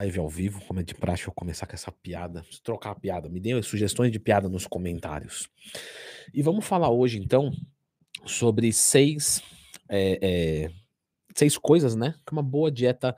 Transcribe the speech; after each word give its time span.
live 0.00 0.18
ao 0.18 0.28
vivo, 0.28 0.64
como 0.66 0.80
é 0.80 0.82
de 0.82 0.94
praxe, 0.94 1.24
vou 1.24 1.34
começar 1.34 1.66
com 1.66 1.74
essa 1.74 1.92
piada, 1.92 2.40
Preciso 2.40 2.62
trocar 2.62 2.90
a 2.90 2.94
piada. 2.94 3.28
Me 3.28 3.40
deem 3.40 3.60
sugestões 3.62 4.10
de 4.10 4.18
piada 4.18 4.48
nos 4.48 4.66
comentários. 4.66 5.48
E 6.32 6.42
vamos 6.42 6.64
falar 6.64 6.90
hoje, 6.90 7.18
então, 7.18 7.52
sobre 8.26 8.72
seis, 8.72 9.42
é, 9.88 10.18
é, 10.20 10.70
seis 11.34 11.56
coisas, 11.56 11.94
né? 11.94 12.14
Que 12.26 12.32
uma 12.32 12.42
boa 12.42 12.70
dieta 12.70 13.16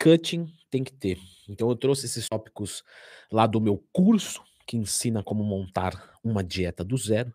cutting 0.00 0.46
tem 0.70 0.84
que 0.84 0.92
ter. 0.92 1.18
Então, 1.48 1.68
eu 1.68 1.76
trouxe 1.76 2.06
esses 2.06 2.28
tópicos 2.28 2.84
lá 3.30 3.46
do 3.46 3.60
meu 3.60 3.84
curso, 3.92 4.42
que 4.66 4.76
ensina 4.76 5.22
como 5.22 5.42
montar 5.42 6.18
uma 6.22 6.42
dieta 6.42 6.84
do 6.84 6.96
zero, 6.96 7.34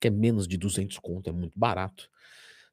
que 0.00 0.06
é 0.06 0.10
menos 0.10 0.46
de 0.46 0.56
200 0.56 0.96
conto, 0.98 1.28
é 1.28 1.32
muito 1.32 1.58
barato. 1.58 2.08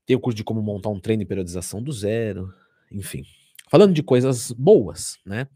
Tem 0.06 0.16
o 0.16 0.20
curso 0.20 0.38
de 0.38 0.44
como 0.44 0.62
montar 0.62 0.90
um 0.90 1.00
treino 1.00 1.24
de 1.24 1.28
periodização 1.28 1.82
do 1.82 1.92
zero, 1.92 2.54
enfim. 2.92 3.26
Falando 3.70 3.94
de 3.94 4.04
coisas 4.04 4.52
boas, 4.52 5.18
né? 5.26 5.48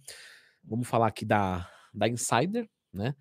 Vamos 0.63 0.87
falar 0.87 1.07
aqui 1.07 1.25
da, 1.25 1.69
da 1.93 2.07
Insider, 2.07 2.67
né? 2.93 3.15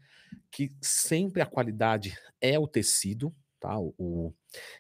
Que 0.51 0.71
sempre 0.81 1.43
a 1.43 1.47
qualidade 1.47 2.17
é 2.41 2.59
o 2.59 2.67
tecido, 2.67 3.35
tá? 3.61 3.79
O, 3.79 3.95
o 3.99 4.35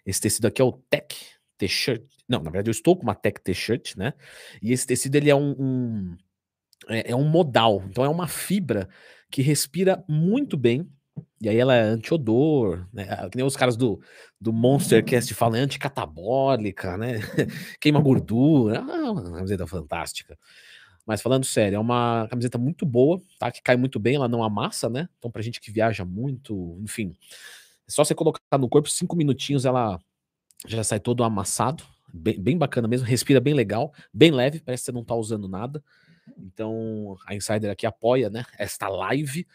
esse 0.05 0.21
tecido 0.21 0.47
aqui 0.47 0.62
é 0.62 0.65
o 0.65 0.73
Tech 0.73 1.15
T-shirt. 1.57 2.05
Não, 2.29 2.39
na 2.39 2.51
verdade 2.51 2.69
eu 2.69 2.73
estou 2.73 2.97
com 2.97 3.03
uma 3.03 3.15
Tech 3.15 3.41
T-shirt, 3.43 3.97
né? 3.97 4.15
E 4.62 4.73
esse 4.73 4.87
tecido 4.87 5.17
ele 5.17 5.31
é 5.31 5.37
um, 5.37 5.55
um 5.59 6.17
é, 6.89 7.11
é 7.11 7.17
um 7.17 7.29
modal, 7.29 7.83
então 7.89 8.05
é 8.05 8.09
uma 8.09 8.29
fibra 8.29 8.89
que 9.31 9.43
respira 9.43 10.03
muito 10.09 10.56
bem, 10.56 10.91
e 11.41 11.49
aí 11.49 11.57
ela 11.57 11.75
é 11.75 11.81
anti-odor, 11.81 12.87
né? 12.93 13.07
Que 13.31 13.37
nem 13.37 13.45
os 13.45 13.57
caras 13.57 13.77
do, 13.77 14.01
do 14.41 14.53
Monster 14.53 15.05
Cast 15.05 15.33
falam, 15.35 15.57
é 15.59 15.63
anticatabólica, 15.63 16.97
né? 16.97 17.21
Queima 17.81 18.01
gordura. 18.01 18.81
Ah, 18.81 19.13
uma 19.13 19.33
camiseta 19.33 19.67
fantástica. 19.67 20.39
Mas 21.07 21.23
falando 21.23 21.45
sério, 21.45 21.77
é 21.77 21.79
uma 21.79 22.27
camiseta 22.29 22.59
muito 22.59 22.85
boa, 22.85 23.19
tá? 23.39 23.51
Que 23.51 23.62
cai 23.62 23.77
muito 23.77 23.99
bem, 23.99 24.17
ela 24.17 24.29
não 24.29 24.45
amassa, 24.45 24.91
né? 24.91 25.09
Então, 25.19 25.31
pra 25.31 25.41
gente 25.41 25.61
que 25.61 25.71
viaja 25.71 26.05
muito, 26.05 26.79
enfim. 26.83 27.17
É 27.89 27.91
só 27.91 28.05
você 28.05 28.14
colocar 28.14 28.59
no 28.59 28.69
corpo, 28.69 28.91
cinco 28.91 29.17
minutinhos, 29.17 29.64
ela 29.64 29.98
já 30.67 30.85
sai 30.85 31.01
todo 31.01 31.25
amassado. 31.25 31.83
Bem, 32.12 32.39
bem 32.39 32.59
bacana 32.59 32.87
mesmo, 32.87 33.07
respira 33.07 33.41
bem 33.41 33.55
legal, 33.55 33.92
bem 34.12 34.31
leve, 34.31 34.61
parece 34.61 34.83
que 34.83 34.87
você 34.87 34.92
não 34.92 35.05
tá 35.05 35.14
usando 35.14 35.48
nada. 35.48 35.83
Então, 36.37 37.17
a 37.27 37.35
Insider 37.35 37.70
aqui 37.70 37.87
apoia, 37.87 38.29
né? 38.29 38.45
Esta 38.59 38.89
live. 38.89 39.47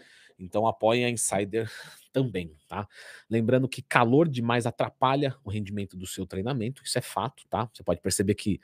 Então 0.43 0.67
apoiem 0.67 1.05
a 1.05 1.09
Insider 1.09 1.69
também, 2.13 2.55
tá? 2.67 2.87
Lembrando 3.29 3.67
que 3.67 3.81
calor 3.81 4.27
demais 4.29 4.65
atrapalha 4.65 5.35
o 5.43 5.49
rendimento 5.49 5.97
do 5.97 6.05
seu 6.07 6.25
treinamento, 6.25 6.83
isso 6.83 6.97
é 6.97 7.01
fato, 7.01 7.43
tá? 7.49 7.69
Você 7.73 7.83
pode 7.83 8.01
perceber 8.01 8.35
que 8.35 8.59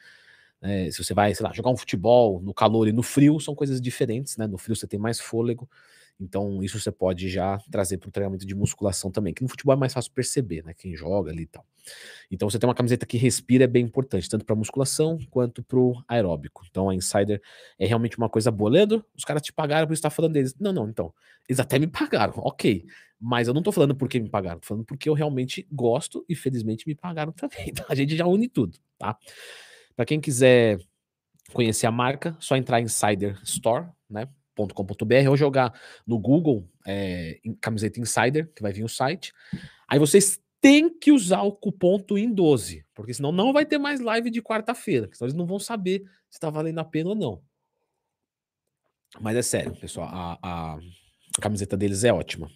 é, 0.62 0.92
se 0.92 1.04
você 1.04 1.14
vai, 1.14 1.34
sei 1.34 1.46
lá, 1.46 1.54
jogar 1.54 1.70
um 1.72 1.78
futebol 1.78 2.42
no 2.42 2.54
calor 2.54 2.88
e 2.88 2.92
no 2.92 3.04
frio, 3.04 3.40
são 3.40 3.56
coisas 3.56 3.80
diferentes, 3.82 4.38
né? 4.38 4.48
No 4.48 4.58
frio 4.58 4.76
você 4.76 4.88
tem 4.88 5.00
mais 5.00 5.20
fôlego, 5.20 5.70
então 6.20 6.62
isso 6.62 6.80
você 6.80 6.92
pode 6.92 7.30
já 7.30 7.58
trazer 7.72 7.98
para 7.98 8.10
o 8.10 8.12
treinamento 8.12 8.46
de 8.46 8.54
musculação 8.54 9.10
também, 9.10 9.34
que 9.34 9.42
no 9.42 9.48
futebol 9.48 9.74
é 9.74 9.78
mais 9.78 9.94
fácil 9.94 10.12
perceber, 10.12 10.64
né? 10.64 10.74
Quem 10.74 10.96
joga 10.96 11.32
ali 11.32 11.44
e 11.44 11.48
tal. 11.48 11.66
Então 12.30 12.50
você 12.50 12.60
tem 12.60 12.68
uma 12.68 12.76
camiseta 12.76 13.06
que 13.06 13.18
respira 13.18 13.64
é 13.64 13.68
bem 13.68 13.86
importante, 13.86 14.30
tanto 14.30 14.46
para 14.46 14.56
musculação 14.56 15.18
quanto 15.30 15.64
para 15.64 15.80
o 15.80 16.04
aeróbico. 16.08 16.66
Então 16.70 16.90
a 16.90 16.96
Insider 16.96 17.42
é 17.78 17.86
realmente 17.86 18.18
uma 18.18 18.30
coisa 18.30 18.52
boa. 18.52 18.70
Leandro, 18.70 19.06
os 19.16 19.24
caras 19.24 19.42
te 19.42 19.54
pagaram 19.54 19.88
por 19.88 19.94
estar 19.94 20.10
falando 20.10 20.34
deles. 20.34 20.54
Não, 20.60 20.74
não, 20.74 20.90
então. 20.90 21.14
Eles 21.48 21.60
até 21.60 21.80
me 21.80 21.88
pagaram, 21.88 22.34
ok. 22.38 22.86
Mas 23.20 23.48
eu 23.48 23.54
não 23.54 23.62
tô 23.62 23.72
falando 23.72 23.96
porque 23.96 24.20
me 24.20 24.30
pagaram, 24.30 24.60
tô 24.60 24.68
falando 24.68 24.86
porque 24.86 25.10
eu 25.10 25.14
realmente 25.14 25.68
gosto 25.72 26.24
e 26.30 26.36
felizmente 26.36 26.88
me 26.88 26.96
pagaram 26.96 27.32
também. 27.32 27.60
Então 27.70 27.86
a 27.90 27.96
gente 27.96 28.16
já 28.16 28.26
une 28.26 28.48
tudo, 28.48 28.78
tá? 28.98 29.18
Para 29.96 30.06
quem 30.06 30.22
quiser 30.22 30.80
conhecer 31.52 31.88
a 31.88 31.92
marca, 31.92 32.38
só 32.40 32.56
entrar 32.56 32.80
em 32.80 32.86
Insider 32.86 33.40
Store, 33.44 33.88
né? 34.10 34.28
.com.br 34.68 35.30
ou 35.30 35.38
jogar 35.38 35.74
no 36.06 36.20
Google 36.20 36.68
é, 36.86 37.40
camiseta 37.62 38.00
Insider, 38.00 38.52
que 38.54 38.62
vai 38.62 38.74
vir 38.74 38.84
o 38.84 38.90
site. 38.90 39.34
Aí 39.88 40.00
vocês 40.00 40.40
têm 40.62 40.90
que 40.90 41.12
usar 41.12 41.42
o 41.44 41.52
cupom 41.52 41.98
TWIN12, 42.00 42.84
porque 42.94 43.14
senão 43.14 43.32
não 43.32 43.54
vai 43.54 43.66
ter 43.66 43.78
mais 43.78 44.00
live 44.00 44.30
de 44.30 44.42
quarta-feira, 44.42 45.10
senão 45.14 45.28
eles 45.28 45.38
não 45.38 45.46
vão 45.46 45.60
saber 45.60 46.02
se 46.30 46.38
está 46.38 46.50
valendo 46.50 46.80
a 46.80 46.86
pena 46.86 47.10
ou 47.10 47.16
não. 47.16 47.42
Mas 49.20 49.36
é 49.38 49.42
sério, 49.42 49.76
pessoal, 49.76 50.08
a, 50.12 50.40
a, 50.44 50.80
camiseta 51.42 51.76
deles 51.76 52.04
é 52.04 52.14
ótima. 52.14 52.52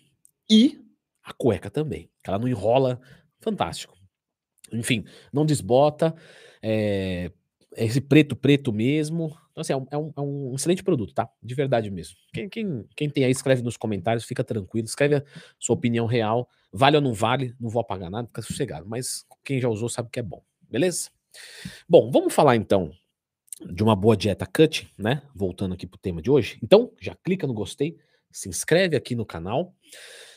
E 0.50 0.80
a 1.24 1.34
cueca 1.34 1.70
também, 1.70 2.10
ela 2.24 2.38
não 2.38 2.48
enrola, 2.48 3.02
fantástico. 3.40 3.98
Enfim, 4.72 5.06
não 5.32 5.46
desbota, 5.46 6.14
é, 6.62 7.32
esse 7.76 8.02
preto, 8.02 8.36
preto 8.36 8.72
mesmo. 8.72 9.36
Então, 9.54 9.62
assim, 9.62 9.72
é 9.72 9.78
um, 9.78 9.88
é 9.92 9.98
um, 9.98 10.14
é 10.18 10.22
um 10.22 10.56
excelente 10.56 10.84
produto, 10.84 11.14
tá? 11.14 11.30
De 11.42 11.54
verdade 11.54 11.92
mesmo. 11.92 12.16
Quem, 12.34 12.50
quem, 12.50 12.86
quem 12.96 13.10
tem 13.10 13.24
aí, 13.24 13.32
escreve 13.32 13.62
nos 13.62 13.78
comentários, 13.78 14.26
fica 14.26 14.44
tranquilo, 14.44 14.86
escreve 14.86 15.18
a 15.18 15.24
sua 15.60 15.76
opinião 15.76 16.08
real. 16.08 16.50
Vale 16.72 16.98
ou 16.98 17.04
não 17.04 17.14
vale, 17.14 17.56
não 17.60 17.70
vou 17.70 17.80
apagar 17.80 18.10
nada, 18.10 18.28
fica 18.28 18.42
sossegado. 18.42 18.88
Mas 18.88 19.26
quem 19.46 19.62
já 19.62 19.70
usou 19.70 19.88
sabe 19.88 20.10
que 20.12 20.20
é 20.20 20.24
bom, 20.24 20.42
beleza? 20.68 21.12
Bom, 21.88 22.10
vamos 22.10 22.34
falar 22.34 22.56
então 22.56 22.92
de 23.72 23.84
uma 23.84 23.96
boa 23.96 24.18
dieta 24.18 24.48
cut, 24.48 24.92
né? 24.98 25.22
Voltando 25.36 25.76
aqui 25.76 25.86
pro 25.86 26.00
tema 26.00 26.20
de 26.20 26.32
hoje. 26.32 26.58
Então, 26.64 26.92
já 27.00 27.16
clica 27.16 27.46
no 27.46 27.54
gostei, 27.54 27.96
se 28.32 28.50
inscreve 28.50 28.96
aqui 28.96 29.14
no 29.14 29.26
canal. 29.26 29.76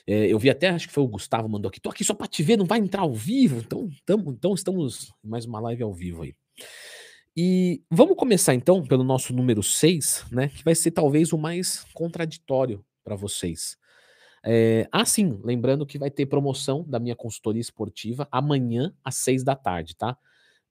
É, 0.06 0.26
eu 0.26 0.38
vi 0.38 0.50
até, 0.50 0.68
acho 0.68 0.88
que 0.88 0.92
foi 0.92 1.02
o 1.02 1.08
Gustavo 1.08 1.48
mandou 1.48 1.70
aqui, 1.70 1.80
tô 1.80 1.88
aqui 1.88 2.04
só 2.04 2.14
para 2.14 2.28
te 2.28 2.42
ver, 2.42 2.58
não 2.58 2.66
vai 2.66 2.78
entrar 2.78 3.00
ao 3.00 3.14
vivo. 3.14 3.60
Então, 3.60 3.88
tamo, 4.04 4.30
então 4.30 4.52
estamos 4.52 5.10
mais 5.24 5.46
uma 5.46 5.58
live 5.60 5.82
ao 5.82 5.94
vivo 5.94 6.22
aí. 6.22 6.34
E 7.36 7.82
vamos 7.90 8.16
começar 8.16 8.54
então 8.54 8.82
pelo 8.82 9.04
nosso 9.04 9.34
número 9.34 9.62
6, 9.62 10.24
né, 10.32 10.48
que 10.48 10.64
vai 10.64 10.74
ser 10.74 10.90
talvez 10.90 11.34
o 11.34 11.38
mais 11.38 11.84
contraditório 11.92 12.82
para 13.04 13.14
vocês. 13.14 13.76
É, 14.42 14.88
ah, 14.90 15.04
sim, 15.04 15.38
lembrando 15.44 15.84
que 15.84 15.98
vai 15.98 16.10
ter 16.10 16.24
promoção 16.24 16.82
da 16.88 16.98
minha 16.98 17.14
consultoria 17.14 17.60
esportiva 17.60 18.26
amanhã 18.30 18.94
às 19.04 19.16
6 19.16 19.44
da 19.44 19.54
tarde, 19.54 19.94
tá? 19.94 20.16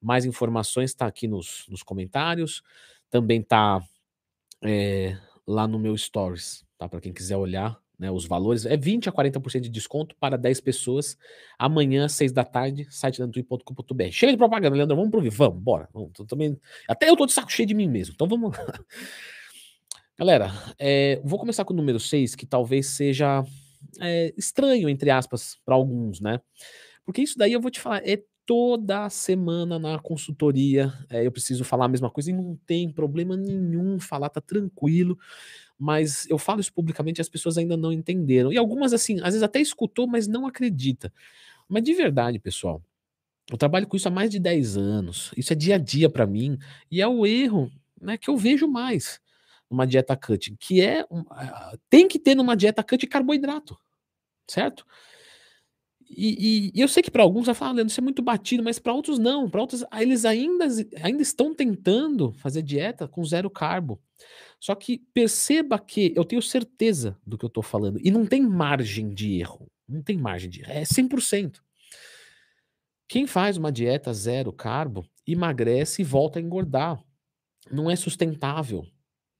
Mais 0.00 0.24
informações 0.24 0.90
está 0.90 1.06
aqui 1.06 1.28
nos, 1.28 1.66
nos 1.68 1.82
comentários, 1.82 2.62
também 3.10 3.42
tá 3.42 3.80
é, 4.64 5.16
lá 5.46 5.68
no 5.68 5.78
meu 5.78 5.96
stories, 5.96 6.64
tá? 6.76 6.88
Para 6.88 7.00
quem 7.00 7.12
quiser 7.12 7.36
olhar, 7.36 7.78
né, 7.98 8.10
os 8.10 8.26
valores. 8.26 8.66
É 8.66 8.76
20 8.76 9.08
a 9.08 9.12
40% 9.12 9.60
de 9.60 9.68
desconto 9.68 10.14
para 10.16 10.36
10 10.36 10.60
pessoas. 10.60 11.16
Amanhã, 11.58 12.06
às 12.06 12.12
6 12.12 12.32
da 12.32 12.44
tarde, 12.44 12.86
site 12.90 13.18
leandrotui.com.br. 13.18 14.10
Chega 14.10 14.32
de 14.32 14.38
propaganda, 14.38 14.76
Leandro. 14.76 14.96
Vamos 14.96 15.10
pro 15.10 15.20
vivo. 15.20 15.36
Vamos, 15.36 15.62
bora. 15.62 15.88
Vamos, 15.92 16.12
também... 16.28 16.58
Até 16.88 17.08
eu 17.08 17.16
tô 17.16 17.26
de 17.26 17.32
saco 17.32 17.50
cheio 17.50 17.66
de 17.66 17.74
mim 17.74 17.88
mesmo. 17.88 18.14
Então 18.14 18.28
vamos 18.28 18.56
lá. 18.56 18.64
Galera, 20.18 20.50
é, 20.78 21.20
vou 21.24 21.38
começar 21.38 21.64
com 21.64 21.74
o 21.74 21.76
número 21.76 22.00
6, 22.00 22.34
que 22.34 22.46
talvez 22.46 22.86
seja 22.86 23.44
é, 24.00 24.32
estranho, 24.36 24.88
entre 24.88 25.10
aspas, 25.10 25.58
para 25.64 25.74
alguns, 25.74 26.20
né? 26.20 26.40
Porque 27.04 27.22
isso 27.22 27.36
daí 27.36 27.52
eu 27.52 27.60
vou 27.60 27.70
te 27.70 27.80
falar, 27.80 28.06
é 28.06 28.22
toda 28.46 29.10
semana 29.10 29.78
na 29.78 29.98
consultoria, 29.98 30.92
é, 31.10 31.26
eu 31.26 31.32
preciso 31.32 31.64
falar 31.64 31.86
a 31.86 31.88
mesma 31.88 32.08
coisa 32.08 32.30
e 32.30 32.32
não 32.32 32.56
tem 32.64 32.90
problema 32.90 33.36
nenhum 33.36 33.98
falar, 33.98 34.30
tá 34.30 34.40
tranquilo 34.40 35.18
mas 35.78 36.26
eu 36.30 36.38
falo 36.38 36.60
isso 36.60 36.72
publicamente 36.72 37.20
e 37.20 37.22
as 37.22 37.28
pessoas 37.28 37.58
ainda 37.58 37.76
não 37.76 37.92
entenderam. 37.92 38.52
E 38.52 38.56
algumas, 38.56 38.92
assim, 38.92 39.18
às 39.18 39.26
vezes 39.26 39.42
até 39.42 39.60
escutou, 39.60 40.06
mas 40.06 40.26
não 40.26 40.46
acredita. 40.46 41.12
Mas 41.68 41.82
de 41.82 41.92
verdade, 41.92 42.38
pessoal, 42.38 42.82
eu 43.50 43.58
trabalho 43.58 43.86
com 43.86 43.96
isso 43.96 44.08
há 44.08 44.10
mais 44.10 44.30
de 44.30 44.38
10 44.38 44.76
anos. 44.76 45.32
Isso 45.36 45.52
é 45.52 45.56
dia 45.56 45.74
a 45.74 45.78
dia 45.78 46.08
para 46.08 46.26
mim. 46.26 46.58
E 46.90 47.02
é 47.02 47.06
o 47.06 47.26
erro 47.26 47.70
né, 48.00 48.16
que 48.16 48.30
eu 48.30 48.36
vejo 48.36 48.66
mais 48.66 49.20
numa 49.70 49.86
dieta 49.86 50.16
cut, 50.16 50.56
que 50.58 50.80
é. 50.80 51.04
tem 51.90 52.06
que 52.06 52.18
ter 52.18 52.34
numa 52.34 52.56
dieta 52.56 52.84
cut 52.84 53.04
carboidrato, 53.06 53.76
certo? 54.48 54.86
E, 56.08 56.72
e, 56.74 56.80
eu 56.80 56.86
sei 56.86 57.02
que 57.02 57.10
para 57.10 57.22
alguns 57.22 57.46
vai 57.46 57.54
falar, 57.54 57.72
ah, 57.72 57.74
Leandro, 57.74 57.90
isso 57.90 58.00
é 58.00 58.02
muito 58.02 58.22
batido, 58.22 58.62
mas 58.62 58.78
para 58.78 58.92
outros 58.92 59.18
não. 59.18 59.50
Para 59.50 59.60
outros, 59.60 59.84
eles 59.98 60.24
ainda, 60.24 60.66
ainda 61.02 61.22
estão 61.22 61.54
tentando 61.54 62.32
fazer 62.34 62.62
dieta 62.62 63.08
com 63.08 63.24
zero 63.24 63.50
carbo. 63.50 64.00
Só 64.60 64.74
que 64.74 64.98
perceba 65.12 65.78
que 65.78 66.12
eu 66.16 66.24
tenho 66.24 66.40
certeza 66.40 67.18
do 67.26 67.36
que 67.36 67.44
eu 67.44 67.48
estou 67.48 67.62
falando. 67.62 67.98
E 68.02 68.10
não 68.10 68.24
tem 68.26 68.40
margem 68.40 69.12
de 69.12 69.38
erro. 69.38 69.66
Não 69.88 70.02
tem 70.02 70.16
margem 70.16 70.48
de 70.48 70.62
erro. 70.62 70.72
É 70.72 70.82
100%. 70.82 71.60
Quem 73.08 73.26
faz 73.26 73.56
uma 73.56 73.70
dieta 73.70 74.12
zero 74.12 74.52
carbo, 74.52 75.06
emagrece 75.26 76.02
e 76.02 76.04
volta 76.04 76.38
a 76.38 76.42
engordar. 76.42 77.00
Não 77.70 77.90
é 77.90 77.96
sustentável. 77.96 78.84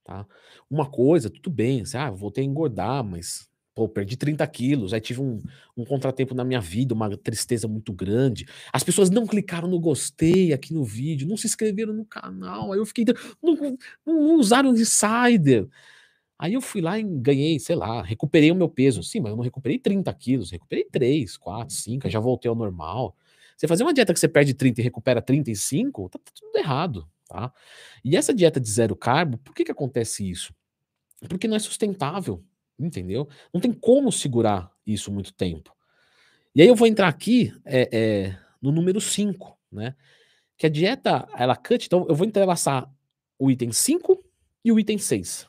Tá? 0.04 0.26
Uma 0.70 0.88
coisa, 0.88 1.28
tudo 1.28 1.50
bem, 1.50 1.84
você, 1.84 1.96
ah, 1.96 2.10
voltei 2.10 2.44
a 2.44 2.46
engordar, 2.46 3.02
mas 3.02 3.48
Pô, 3.76 3.86
perdi 3.86 4.16
30 4.16 4.46
quilos, 4.46 4.94
aí 4.94 5.02
tive 5.02 5.20
um, 5.20 5.38
um 5.76 5.84
contratempo 5.84 6.34
na 6.34 6.42
minha 6.42 6.62
vida, 6.62 6.94
uma 6.94 7.14
tristeza 7.14 7.68
muito 7.68 7.92
grande. 7.92 8.46
As 8.72 8.82
pessoas 8.82 9.10
não 9.10 9.26
clicaram 9.26 9.68
no 9.68 9.78
gostei 9.78 10.54
aqui 10.54 10.72
no 10.72 10.82
vídeo, 10.82 11.28
não 11.28 11.36
se 11.36 11.46
inscreveram 11.46 11.92
no 11.92 12.06
canal, 12.06 12.72
aí 12.72 12.78
eu 12.78 12.86
fiquei. 12.86 13.04
Não, 13.42 13.76
não, 14.06 14.36
usaram 14.36 14.74
insider. 14.74 15.68
Aí 16.38 16.54
eu 16.54 16.62
fui 16.62 16.80
lá 16.80 16.98
e 16.98 17.02
ganhei, 17.02 17.58
sei 17.60 17.76
lá, 17.76 18.02
recuperei 18.02 18.50
o 18.50 18.54
meu 18.54 18.68
peso. 18.70 19.02
Sim, 19.02 19.20
mas 19.20 19.30
eu 19.30 19.36
não 19.36 19.44
recuperei 19.44 19.78
30 19.78 20.12
quilos, 20.14 20.50
recuperei 20.50 20.84
3, 20.90 21.36
4, 21.36 21.74
5, 21.74 22.08
já 22.08 22.18
voltei 22.18 22.48
ao 22.48 22.54
normal. 22.54 23.14
Você 23.58 23.68
fazer 23.68 23.82
uma 23.84 23.92
dieta 23.92 24.14
que 24.14 24.20
você 24.20 24.28
perde 24.28 24.54
30 24.54 24.80
e 24.80 24.84
recupera 24.84 25.20
35, 25.20 26.08
tá, 26.08 26.18
tá 26.18 26.32
tudo 26.34 26.56
errado, 26.56 27.06
tá? 27.28 27.52
E 28.02 28.16
essa 28.16 28.32
dieta 28.32 28.58
de 28.58 28.70
zero 28.70 28.96
carbo, 28.96 29.36
por 29.38 29.54
que 29.54 29.64
que 29.64 29.72
acontece 29.72 30.30
isso? 30.30 30.54
Porque 31.28 31.46
não 31.46 31.56
é 31.56 31.58
sustentável, 31.58 32.42
entendeu? 32.78 33.28
Não 33.52 33.60
tem 33.60 33.72
como 33.72 34.10
segurar 34.12 34.70
isso 34.86 35.10
muito 35.10 35.32
tempo. 35.32 35.74
E 36.54 36.62
aí 36.62 36.68
eu 36.68 36.74
vou 36.74 36.86
entrar 36.86 37.08
aqui 37.08 37.52
é, 37.64 37.88
é, 37.92 38.38
no 38.60 38.72
número 38.72 39.00
5, 39.00 39.58
né? 39.70 39.94
Que 40.56 40.66
a 40.66 40.70
dieta, 40.70 41.28
ela 41.36 41.54
cut, 41.54 41.84
então 41.84 42.06
eu 42.08 42.14
vou 42.14 42.26
entrelaçar 42.26 42.90
o 43.38 43.50
item 43.50 43.72
5 43.72 44.24
e 44.64 44.72
o 44.72 44.80
item 44.80 44.96
6. 44.96 45.46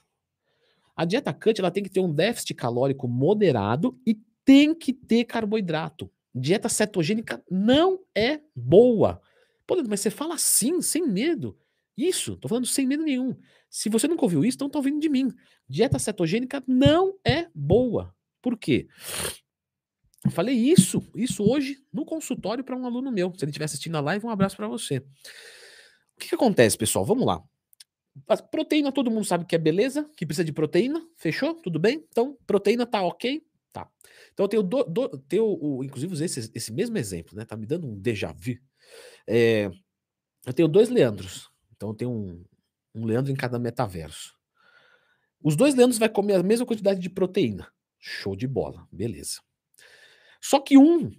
A 0.96 1.06
dieta 1.06 1.34
cut, 1.34 1.60
ela 1.60 1.72
tem 1.72 1.84
que 1.84 1.90
ter 1.90 2.00
um 2.00 2.12
déficit 2.12 2.54
calórico 2.56 3.08
moderado 3.08 3.98
e 4.06 4.20
tem 4.44 4.74
que 4.74 4.92
ter 4.92 5.24
carboidrato. 5.26 6.12
Dieta 6.34 6.70
cetogênica 6.70 7.44
não 7.50 8.00
é 8.16 8.42
boa. 8.56 9.22
Pô, 9.66 9.76
mas 9.88 10.02
você 10.02 10.10
fala 10.10 10.36
assim, 10.36 10.82
sem 10.82 11.08
medo. 11.08 11.58
Isso, 11.98 12.38
tô 12.38 12.48
falando 12.48 12.68
sem 12.68 12.86
medo 12.86 13.04
nenhum. 13.04 13.36
Se 13.70 13.90
você 13.90 14.08
nunca 14.08 14.24
ouviu 14.24 14.46
isso, 14.46 14.56
então 14.56 14.70
tá 14.70 14.78
ouvindo 14.78 15.00
de 15.00 15.10
mim. 15.10 15.34
Dieta 15.68 15.98
cetogênica 15.98 16.64
não 16.68 17.18
é 17.26 17.48
boa. 17.56 18.14
Por 18.42 18.56
quê? 18.58 18.88
Eu 20.24 20.32
falei 20.32 20.56
isso, 20.56 21.02
isso 21.16 21.44
hoje 21.44 21.78
no 21.92 22.06
consultório 22.06 22.64
para 22.64 22.76
um 22.76 22.86
aluno 22.86 23.12
meu. 23.12 23.34
Se 23.34 23.44
ele 23.44 23.50
estiver 23.50 23.66
assistindo 23.66 23.96
a 23.96 24.02
live, 24.02 24.26
um 24.26 24.30
abraço 24.30 24.56
para 24.56 24.68
você. 24.68 24.98
O 25.00 26.20
que, 26.20 26.30
que 26.30 26.36
acontece, 26.36 26.78
pessoal? 26.78 27.04
Vamos 27.06 27.26
lá. 27.26 27.42
A 28.28 28.38
proteína 28.38 28.92
todo 28.92 29.12
mundo 29.12 29.26
sabe 29.26 29.46
que 29.46 29.56
é 29.56 29.60
beleza, 29.60 30.10
que 30.16 30.26
precisa 30.26 30.44
de 30.44 30.52
proteína, 30.52 31.02
fechou? 31.16 31.56
Tudo 31.56 31.80
bem? 31.80 32.06
Então, 32.10 32.38
proteína 32.46 32.86
tá 32.86 33.02
ok? 33.02 33.42
Tá. 33.72 33.88
Então 34.34 34.44
eu 34.46 34.48
tenho, 34.50 34.64
do, 34.64 34.84
do, 34.84 35.18
tenho 35.20 35.46
o, 35.46 35.84
inclusive 35.84 36.14
esse, 36.24 36.52
esse 36.54 36.74
mesmo 36.74 36.98
exemplo, 36.98 37.36
né? 37.36 37.46
Tá 37.46 37.56
me 37.56 37.66
dando 37.66 37.88
um 37.88 38.00
déjà 38.00 38.32
vu. 38.32 38.56
É, 39.28 39.70
eu 40.46 40.54
tenho 40.54 40.68
dois 40.68 40.90
Leandros. 40.90 41.50
Então 41.78 41.94
tenho 41.94 42.12
um, 42.12 42.44
um 42.94 43.06
Leandro 43.06 43.32
em 43.32 43.36
cada 43.36 43.58
metaverso. 43.58 44.36
Os 45.42 45.56
dois 45.56 45.76
Leandros 45.76 46.00
vai 46.00 46.10
comer 46.10 46.36
a 46.36 46.44
mesma 46.44 46.66
quantidade 46.66 47.00
de 47.00 47.10
proteína. 47.10 47.68
Show 48.00 48.36
de 48.36 48.48
bola, 48.48 48.88
beleza. 48.92 49.40
Só 50.42 50.60
que 50.60 50.78
um 50.78 51.12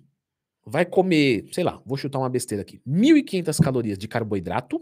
vai 0.64 0.84
comer, 0.84 1.49
sei 1.52 1.64
lá, 1.64 1.82
vou 1.84 1.96
chutar 1.96 2.19
uma 2.19 2.28
besteira 2.28 2.62
aqui, 2.62 2.81
1.500 2.87 3.58
calorias 3.62 3.99
de 3.99 4.06
carboidrato 4.06 4.81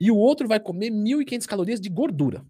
e 0.00 0.10
o 0.10 0.16
outro 0.16 0.48
vai 0.48 0.60
comer 0.60 0.90
1.500 0.90 1.46
calorias 1.46 1.80
de 1.80 1.88
gordura. 1.88 2.44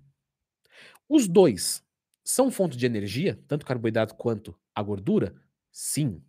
Os 1.09 1.29
dois 1.29 1.83
são 2.25 2.51
fonte 2.51 2.77
de 2.77 2.87
energia, 2.87 3.39
tanto 3.47 3.67
carboidrato 3.67 4.15
quanto 4.15 4.57
a 4.75 4.83
gordura? 4.83 5.35
Sim. 5.71 6.23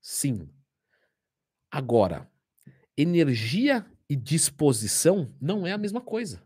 Sim. 0.00 0.48
Agora, 1.70 2.28
energia 2.96 3.86
e 4.10 4.16
disposição 4.16 5.32
não 5.40 5.64
é 5.64 5.70
a 5.70 5.78
mesma 5.78 6.00
coisa. 6.00 6.42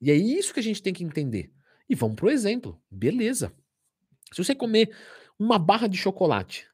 E 0.00 0.08
é 0.08 0.14
isso 0.14 0.54
que 0.54 0.60
a 0.60 0.62
gente 0.62 0.80
tem 0.80 0.94
que 0.94 1.02
entender. 1.02 1.52
E 1.88 1.96
vamos 1.96 2.14
para 2.14 2.26
o 2.26 2.30
exemplo. 2.30 2.80
Beleza. 2.88 3.52
Se 4.32 4.42
você 4.42 4.54
comer 4.54 4.96
uma 5.36 5.58
barra 5.58 5.88
de 5.88 5.98
chocolate, 5.98 6.68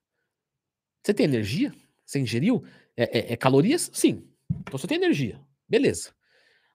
você 1.03 1.15
tem 1.15 1.25
energia? 1.25 1.75
Você 2.05 2.21
ingeriu? 2.21 2.63
É, 2.95 3.19
é, 3.19 3.33
é 3.33 3.37
calorias? 3.37 3.91
Sim. 3.95 4.29
Então 4.51 4.79
você 4.79 4.87
tem 4.87 4.99
energia. 4.99 5.41
Beleza. 5.67 6.15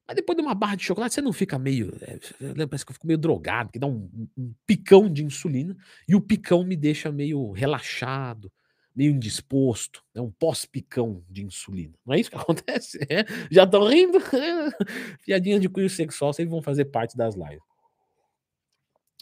Mas 0.08 0.16
depois 0.16 0.36
de 0.36 0.42
uma 0.42 0.56
barra 0.56 0.76
de 0.76 0.84
chocolate, 0.84 1.14
você 1.14 1.22
não 1.22 1.32
fica 1.32 1.60
meio. 1.60 1.96
É, 2.02 2.18
parece 2.66 2.84
que 2.84 2.92
eu 2.92 2.96
fico 2.96 3.06
meio 3.06 3.20
drogado, 3.20 3.72
que 3.72 3.78
dá 3.78 3.86
um, 3.86 4.10
um, 4.36 4.52
picão 4.66 5.08
de 5.14 5.24
insulina, 5.24 5.78
e 6.08 6.16
o 6.16 6.22
picão 6.22 6.64
me 6.64 6.76
deixa 6.76 7.12
meio 7.12 7.52
relaxado, 7.52 8.52
meio 8.96 9.14
indisposto, 9.14 10.04
né? 10.14 10.22
um 10.22 10.32
pós-picão 10.32 11.24
de 11.30 11.44
insulina. 11.44 11.94
Não 12.06 12.14
é 12.14 12.20
isso 12.20 12.30
que 12.30 12.36
acontece? 12.38 13.00
É, 13.10 13.26
já 13.50 13.64
estão 13.64 13.88
rindo? 13.88 14.20
Piadinha 15.26 15.60
de 15.60 15.70
cunho 15.70 15.90
sexual, 15.90 16.34
vocês 16.34 16.50
vão 16.50 16.62
fazer 16.62 16.86
parte 16.86 17.16
das 17.16 17.36
lives. 17.36 17.62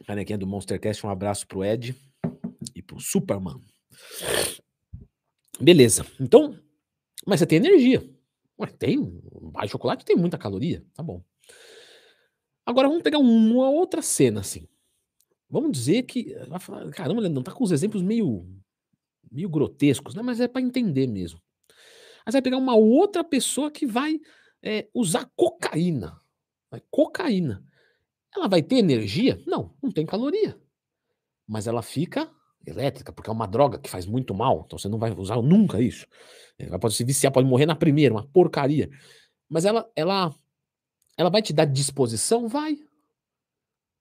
Canequinha 0.06 0.38
do 0.38 0.48
Monstercast, 0.48 1.06
um 1.06 1.10
abraço 1.10 1.46
pro 1.46 1.64
Ed 1.64 1.96
e 2.74 2.82
pro 2.82 3.00
Superman. 3.00 3.62
Beleza. 5.60 6.06
Então, 6.20 6.58
mas 7.26 7.40
você 7.40 7.46
tem 7.46 7.58
energia. 7.58 8.08
Ué, 8.60 8.68
tem. 8.68 9.04
De 9.04 9.68
chocolate 9.68 10.06
tem 10.06 10.16
muita 10.16 10.38
caloria. 10.38 10.86
Tá 10.94 11.04
bom. 11.04 11.24
Agora 12.66 12.88
vamos 12.88 13.04
pegar 13.04 13.20
uma 13.20 13.70
outra 13.70 14.02
cena 14.02 14.42
assim. 14.42 14.68
Vamos 15.50 15.72
dizer 15.72 16.04
que. 16.04 16.36
Caramba, 16.94 17.28
não 17.28 17.44
tá 17.44 17.52
com 17.52 17.64
os 17.64 17.72
exemplos 17.72 18.02
meio, 18.02 18.48
meio 19.32 19.50
grotescos, 19.50 20.16
né? 20.16 20.22
Mas 20.22 20.40
é 20.40 20.48
para 20.48 20.62
entender 20.62 21.08
mesmo. 21.08 21.42
Mas 22.26 22.34
vai 22.34 22.42
pegar 22.42 22.58
uma 22.58 22.76
outra 22.76 23.24
pessoa 23.24 23.72
que 23.72 23.86
vai 23.86 24.20
é, 24.62 24.88
usar 24.94 25.30
cocaína. 25.36 26.20
Cocaína. 26.92 27.64
Ela 28.36 28.48
vai 28.48 28.62
ter 28.62 28.78
energia? 28.78 29.42
Não, 29.48 29.76
não 29.82 29.92
tem 29.92 30.06
caloria. 30.06 30.60
Mas 31.48 31.66
ela 31.66 31.82
fica 31.82 32.30
elétrica, 32.66 33.12
porque 33.12 33.30
é 33.30 33.34
uma 33.34 33.48
droga 33.48 33.80
que 33.80 33.90
faz 33.90 34.06
muito 34.06 34.34
mal, 34.34 34.64
então 34.66 34.78
você 34.78 34.88
não 34.88 35.00
vai 35.00 35.12
usar 35.12 35.42
nunca 35.42 35.82
isso. 35.82 36.06
Ela 36.58 36.78
pode 36.78 36.94
se 36.94 37.04
viciar, 37.04 37.32
pode 37.32 37.48
morrer 37.48 37.66
na 37.66 37.76
primeira, 37.76 38.14
uma 38.14 38.28
porcaria. 38.28 38.90
Mas 39.48 39.66
ela, 39.66 39.90
ela, 39.96 40.36
ela 41.18 41.30
vai 41.30 41.42
te 41.42 41.54
dar 41.54 41.66
disposição? 41.66 42.48
Vai. 42.48 42.78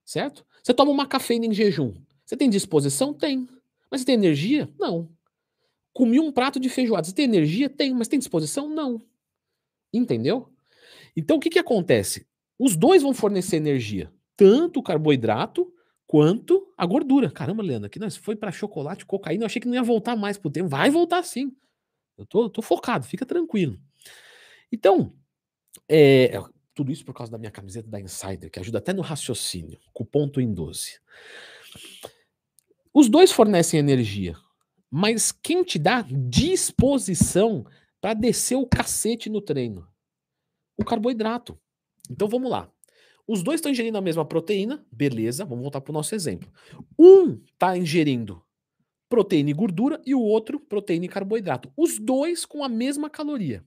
Certo? 0.05 0.45
Você 0.63 0.75
toma 0.75 0.91
uma 0.91 1.07
cafeína 1.07 1.47
em 1.47 1.53
jejum. 1.53 1.95
Você 2.25 2.37
tem 2.37 2.51
disposição? 2.51 3.15
Tem. 3.15 3.49
Mas 3.91 4.01
você 4.01 4.07
tem 4.07 4.15
energia? 4.15 4.69
Não. 4.79 5.09
Comi 5.99 6.21
um 6.21 6.31
prato 6.31 6.61
de 6.61 6.69
feijoada. 6.69 7.09
Você 7.09 7.13
tem 7.13 7.25
energia? 7.25 7.69
Tem. 7.69 7.93
Mas 7.93 8.07
tem 8.07 8.21
disposição? 8.21 8.69
Não. 8.69 9.05
Entendeu? 9.93 10.49
Então 11.17 11.39
o 11.39 11.41
que, 11.41 11.51
que 11.51 11.59
acontece? 11.59 12.25
Os 12.57 12.77
dois 12.77 13.03
vão 13.03 13.13
fornecer 13.13 13.57
energia. 13.57 14.09
Tanto 14.37 14.79
o 14.79 14.83
carboidrato 14.83 15.75
quanto 16.07 16.73
a 16.77 16.87
gordura. 16.87 17.33
Caramba, 17.33 17.65
Leandro, 17.65 17.89
aqui 17.89 17.99
nós 17.99 18.17
foi 18.17 18.37
para 18.37 18.53
chocolate, 18.53 19.05
cocaína, 19.05 19.43
eu 19.43 19.47
achei 19.47 19.61
que 19.61 19.67
não 19.67 19.75
ia 19.75 19.83
voltar 19.83 20.15
mais 20.15 20.39
pro 20.39 20.53
tempo. 20.53 20.69
Vai 20.69 20.89
voltar 20.89 21.21
sim. 21.25 21.51
Eu 22.17 22.25
tô, 22.25 22.49
tô 22.49 22.63
focado, 22.63 23.05
fica 23.05 23.27
tranquilo. 23.27 23.77
Então, 24.71 25.13
é, 25.89 26.41
tudo 26.77 26.93
isso 26.93 27.05
por 27.05 27.13
causa 27.13 27.33
da 27.33 27.39
minha 27.39 27.51
camiseta 27.51 27.89
da 27.89 28.01
Insider, 28.01 28.49
que 28.53 28.61
ajuda 28.61 28.79
até 28.79 28.93
no 28.93 29.03
raciocínio, 29.03 29.81
com 29.93 30.05
ponto 30.05 30.41
em 30.41 30.55
12. 30.55 31.01
Os 32.95 33.09
dois 33.09 33.33
fornecem 33.33 33.81
energia, 33.81 34.37
mas 34.91 35.33
quem 35.33 35.63
te 35.63 35.79
dá 35.79 36.03
disposição 36.03 37.67
para 38.01 38.15
descer 38.15 38.57
o 38.57 38.67
cacete 38.67 39.29
no 39.29 39.41
treino? 39.41 39.87
O 40.77 40.85
carboidrato. 40.85 41.59
Então 42.11 42.29
vamos 42.29 42.51
lá. 42.51 42.71
Os 43.27 43.43
dois 43.43 43.59
estão 43.59 43.71
ingerindo 43.71 43.99
a 43.99 44.01
mesma 44.01 44.25
proteína, 44.25 44.87
beleza, 44.91 45.45
vamos 45.45 45.63
voltar 45.63 45.83
para 45.83 45.91
o 45.91 45.95
nosso 45.95 46.15
exemplo. 46.15 46.51
Um 46.99 47.43
está 47.53 47.77
ingerindo 47.77 48.43
proteína 49.09 49.51
e 49.51 49.55
gordura 49.55 50.01
e 50.07 50.15
o 50.15 50.21
outro 50.21 50.61
proteína 50.61 51.07
e 51.07 51.09
carboidrato. 51.09 51.73
Os 51.77 51.99
dois 51.99 52.47
com 52.47 52.63
a 52.63 52.69
mesma 52.69 53.11
caloria. 53.11 53.65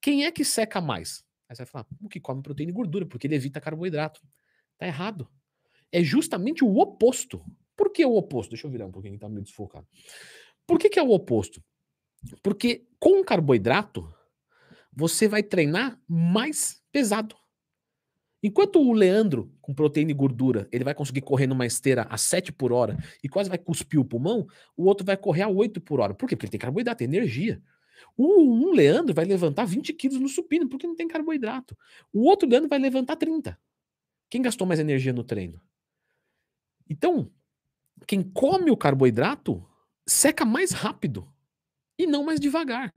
Quem 0.00 0.24
é 0.24 0.32
que 0.32 0.44
seca 0.44 0.80
mais? 0.80 1.24
Aí 1.48 1.56
você 1.56 1.64
vai 1.64 1.70
falar, 1.70 1.86
o 2.00 2.08
que 2.08 2.20
come 2.20 2.42
proteína 2.42 2.72
e 2.72 2.74
gordura, 2.74 3.06
porque 3.06 3.26
ele 3.26 3.34
evita 3.34 3.60
carboidrato. 3.60 4.20
Tá 4.78 4.86
errado. 4.86 5.28
É 5.90 6.02
justamente 6.02 6.64
o 6.64 6.78
oposto. 6.78 7.44
Por 7.76 7.92
que 7.92 8.04
o 8.04 8.16
oposto? 8.16 8.50
Deixa 8.50 8.66
eu 8.66 8.70
virar 8.70 8.86
um 8.86 8.92
pouquinho, 8.92 9.18
tá 9.18 9.28
meio 9.28 9.42
desfocado. 9.42 9.86
Por 10.66 10.78
que, 10.78 10.88
que 10.88 10.98
é 10.98 11.02
o 11.02 11.10
oposto? 11.10 11.62
Porque 12.42 12.86
com 12.98 13.24
carboidrato, 13.24 14.12
você 14.92 15.26
vai 15.26 15.42
treinar 15.42 16.00
mais 16.08 16.80
pesado. 16.92 17.34
Enquanto 18.42 18.80
o 18.80 18.92
Leandro, 18.92 19.54
com 19.60 19.72
proteína 19.72 20.10
e 20.10 20.14
gordura, 20.14 20.68
ele 20.72 20.82
vai 20.82 20.94
conseguir 20.94 21.20
correr 21.20 21.46
numa 21.46 21.64
esteira 21.64 22.06
a 22.10 22.18
7 22.18 22.52
por 22.52 22.72
hora 22.72 22.96
e 23.22 23.28
quase 23.28 23.48
vai 23.48 23.58
cuspir 23.58 24.00
o 24.00 24.04
pulmão, 24.04 24.46
o 24.76 24.84
outro 24.84 25.06
vai 25.06 25.16
correr 25.16 25.42
a 25.42 25.48
8 25.48 25.80
por 25.80 26.00
hora. 26.00 26.12
Por 26.12 26.28
quê? 26.28 26.34
Porque 26.34 26.46
ele 26.46 26.50
tem 26.50 26.60
carboidrato, 26.60 26.98
tem 26.98 27.06
energia. 27.06 27.62
O 28.16 28.52
um 28.52 28.72
Leandro 28.72 29.14
vai 29.14 29.24
levantar 29.24 29.64
20 29.64 29.92
quilos 29.92 30.18
no 30.18 30.28
supino, 30.28 30.68
porque 30.68 30.88
não 30.88 30.96
tem 30.96 31.06
carboidrato. 31.06 31.76
O 32.12 32.24
outro 32.28 32.48
Leandro 32.48 32.68
vai 32.68 32.80
levantar 32.80 33.16
30. 33.16 33.56
Quem 34.28 34.42
gastou 34.42 34.66
mais 34.66 34.80
energia 34.80 35.12
no 35.12 35.22
treino? 35.22 35.60
Então, 36.90 37.30
quem 38.06 38.22
come 38.22 38.72
o 38.72 38.76
carboidrato 38.76 39.64
seca 40.06 40.44
mais 40.44 40.72
rápido 40.72 41.28
e 41.98 42.06
não 42.06 42.24
mais 42.24 42.40
devagar. 42.40 42.92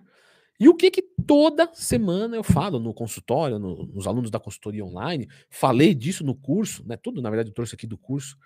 E 0.60 0.70
o 0.70 0.76
que 0.76 0.90
que 0.90 1.02
toda 1.02 1.70
semana 1.74 2.36
eu 2.36 2.44
falo 2.44 2.80
no 2.80 2.94
consultório, 2.94 3.60
no, 3.60 3.86
nos 3.88 4.08
alunos 4.08 4.32
da 4.32 4.40
consultoria 4.40 4.86
online, 4.86 5.28
falei 5.50 5.94
disso 5.94 6.24
no 6.24 6.34
curso, 6.34 6.86
né? 6.88 6.96
Tudo, 6.96 7.22
na 7.22 7.30
verdade, 7.30 7.50
eu 7.50 7.54
trouxe 7.54 7.76
aqui 7.76 7.86
do 7.86 7.98
curso. 7.98 8.38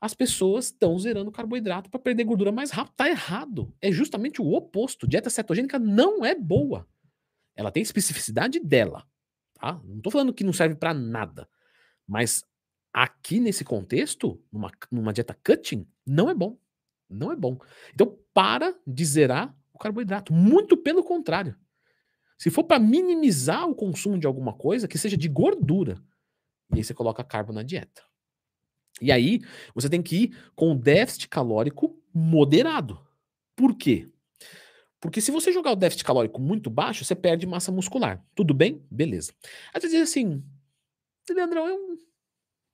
As 0.00 0.14
pessoas 0.14 0.66
estão 0.66 0.96
zerando 0.96 1.32
carboidrato 1.32 1.90
para 1.90 1.98
perder 1.98 2.22
gordura 2.22 2.52
mais 2.52 2.70
rápido. 2.70 2.94
Tá 2.94 3.08
errado. 3.08 3.74
É 3.80 3.90
justamente 3.90 4.40
o 4.40 4.52
oposto. 4.52 5.08
Dieta 5.08 5.28
cetogênica 5.28 5.76
não 5.76 6.24
é 6.24 6.36
boa. 6.36 6.86
Ela 7.56 7.72
tem 7.72 7.82
especificidade 7.82 8.60
dela, 8.60 9.04
tá? 9.54 9.80
Não 9.84 10.00
tô 10.00 10.12
falando 10.12 10.32
que 10.32 10.44
não 10.44 10.52
serve 10.52 10.76
para 10.76 10.94
nada. 10.94 11.48
Mas 12.06 12.44
aqui 12.92 13.40
nesse 13.40 13.64
contexto, 13.64 14.40
numa, 14.52 14.70
numa 14.88 15.12
dieta 15.12 15.36
cutting, 15.44 15.84
não 16.06 16.30
é 16.30 16.34
bom. 16.34 16.56
Não 17.08 17.32
é 17.32 17.36
bom. 17.36 17.58
Então, 17.94 18.18
para 18.34 18.74
de 18.86 19.04
zerar 19.04 19.56
o 19.72 19.78
carboidrato. 19.78 20.32
Muito 20.32 20.76
pelo 20.76 21.02
contrário. 21.02 21.56
Se 22.38 22.50
for 22.50 22.64
para 22.64 22.78
minimizar 22.78 23.68
o 23.68 23.74
consumo 23.74 24.18
de 24.18 24.26
alguma 24.26 24.52
coisa, 24.52 24.86
que 24.86 24.98
seja 24.98 25.16
de 25.16 25.28
gordura, 25.28 26.00
e 26.72 26.78
aí 26.78 26.84
você 26.84 26.94
coloca 26.94 27.24
carbo 27.24 27.52
na 27.52 27.62
dieta. 27.62 28.02
E 29.00 29.10
aí, 29.10 29.40
você 29.74 29.88
tem 29.88 30.02
que 30.02 30.16
ir 30.16 30.36
com 30.54 30.76
déficit 30.76 31.28
calórico 31.28 32.00
moderado. 32.12 33.00
Por 33.56 33.76
quê? 33.76 34.08
Porque 35.00 35.20
se 35.20 35.30
você 35.30 35.52
jogar 35.52 35.72
o 35.72 35.76
déficit 35.76 36.04
calórico 36.04 36.40
muito 36.40 36.68
baixo, 36.68 37.04
você 37.04 37.14
perde 37.14 37.46
massa 37.46 37.70
muscular. 37.70 38.24
Tudo 38.34 38.52
bem? 38.52 38.84
Beleza. 38.90 39.32
Você 39.72 39.88
diz 39.88 40.02
assim, 40.02 40.42
Leandrão, 41.30 41.66
eu... 41.68 41.98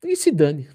e 0.05 0.17
se 0.17 0.31
dane? 0.31 0.69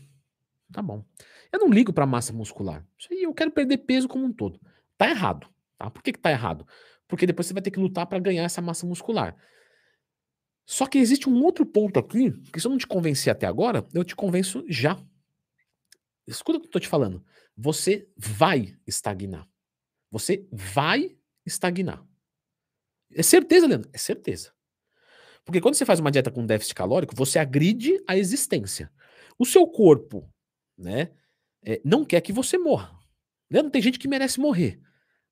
Tá 0.72 0.82
bom. 0.82 1.04
Eu 1.52 1.60
não 1.60 1.70
ligo 1.70 1.92
para 1.92 2.06
massa 2.06 2.32
muscular. 2.32 2.86
Isso 2.98 3.12
aí 3.12 3.24
eu 3.24 3.34
quero 3.34 3.52
perder 3.52 3.80
peso 3.80 4.08
como 4.08 4.26
um 4.26 4.34
todo. 4.34 4.60
Tá 4.98 5.10
errado. 5.10 5.48
Tá? 5.78 5.90
Por 5.90 6.04
que, 6.04 6.14
que 6.14 6.20
tá 6.20 6.32
errado? 6.32 6.68
Porque 7.08 7.26
depois 7.26 7.48
você 7.48 7.54
vai 7.54 7.62
ter 7.62 7.72
que 7.72 7.80
lutar 7.80 8.06
para 8.06 8.20
ganhar 8.20 8.44
essa 8.44 8.62
massa 8.62 8.86
muscular. 8.86 9.36
Só 10.66 10.86
que 10.86 11.00
existe 11.00 11.28
um 11.28 11.44
outro 11.44 11.66
ponto 11.66 11.98
aqui, 11.98 12.32
que 12.54 12.60
se 12.60 12.68
eu 12.68 12.72
não 12.72 12.78
te 12.78 12.86
convencer 12.86 13.32
até 13.32 13.48
agora, 13.48 13.88
eu 13.94 14.04
te 14.04 14.16
convenço 14.16 14.64
já. 14.68 15.02
Escuta 16.28 16.60
o 16.60 16.62
que 16.62 16.68
eu 16.68 16.72
tô 16.72 16.80
te 16.80 16.88
falando. 16.88 17.26
Você 17.58 18.08
vai 18.16 18.78
estagnar. 18.86 19.48
Você 20.12 20.48
vai 20.52 21.18
estagnar. 21.44 22.06
É 23.12 23.24
certeza, 23.24 23.66
Leandro? 23.66 23.90
É 23.92 23.98
certeza. 23.98 24.54
Porque 25.44 25.60
quando 25.60 25.74
você 25.74 25.86
faz 25.86 26.00
uma 26.00 26.12
dieta 26.12 26.30
com 26.30 26.46
déficit 26.46 26.76
calórico, 26.76 27.16
você 27.16 27.40
agride 27.40 28.00
a 28.08 28.16
existência. 28.16 28.92
O 29.40 29.46
seu 29.46 29.66
corpo, 29.66 30.32
né, 30.78 31.12
é, 31.64 31.82
não 31.84 32.06
quer 32.06 32.22
que 32.22 32.34
você 32.34 32.58
morra. 32.58 32.98
Leandro, 33.50 33.72
tem 33.72 33.82
gente 33.82 34.00
que 34.00 34.08
merece 34.08 34.40
morrer, 34.40 34.80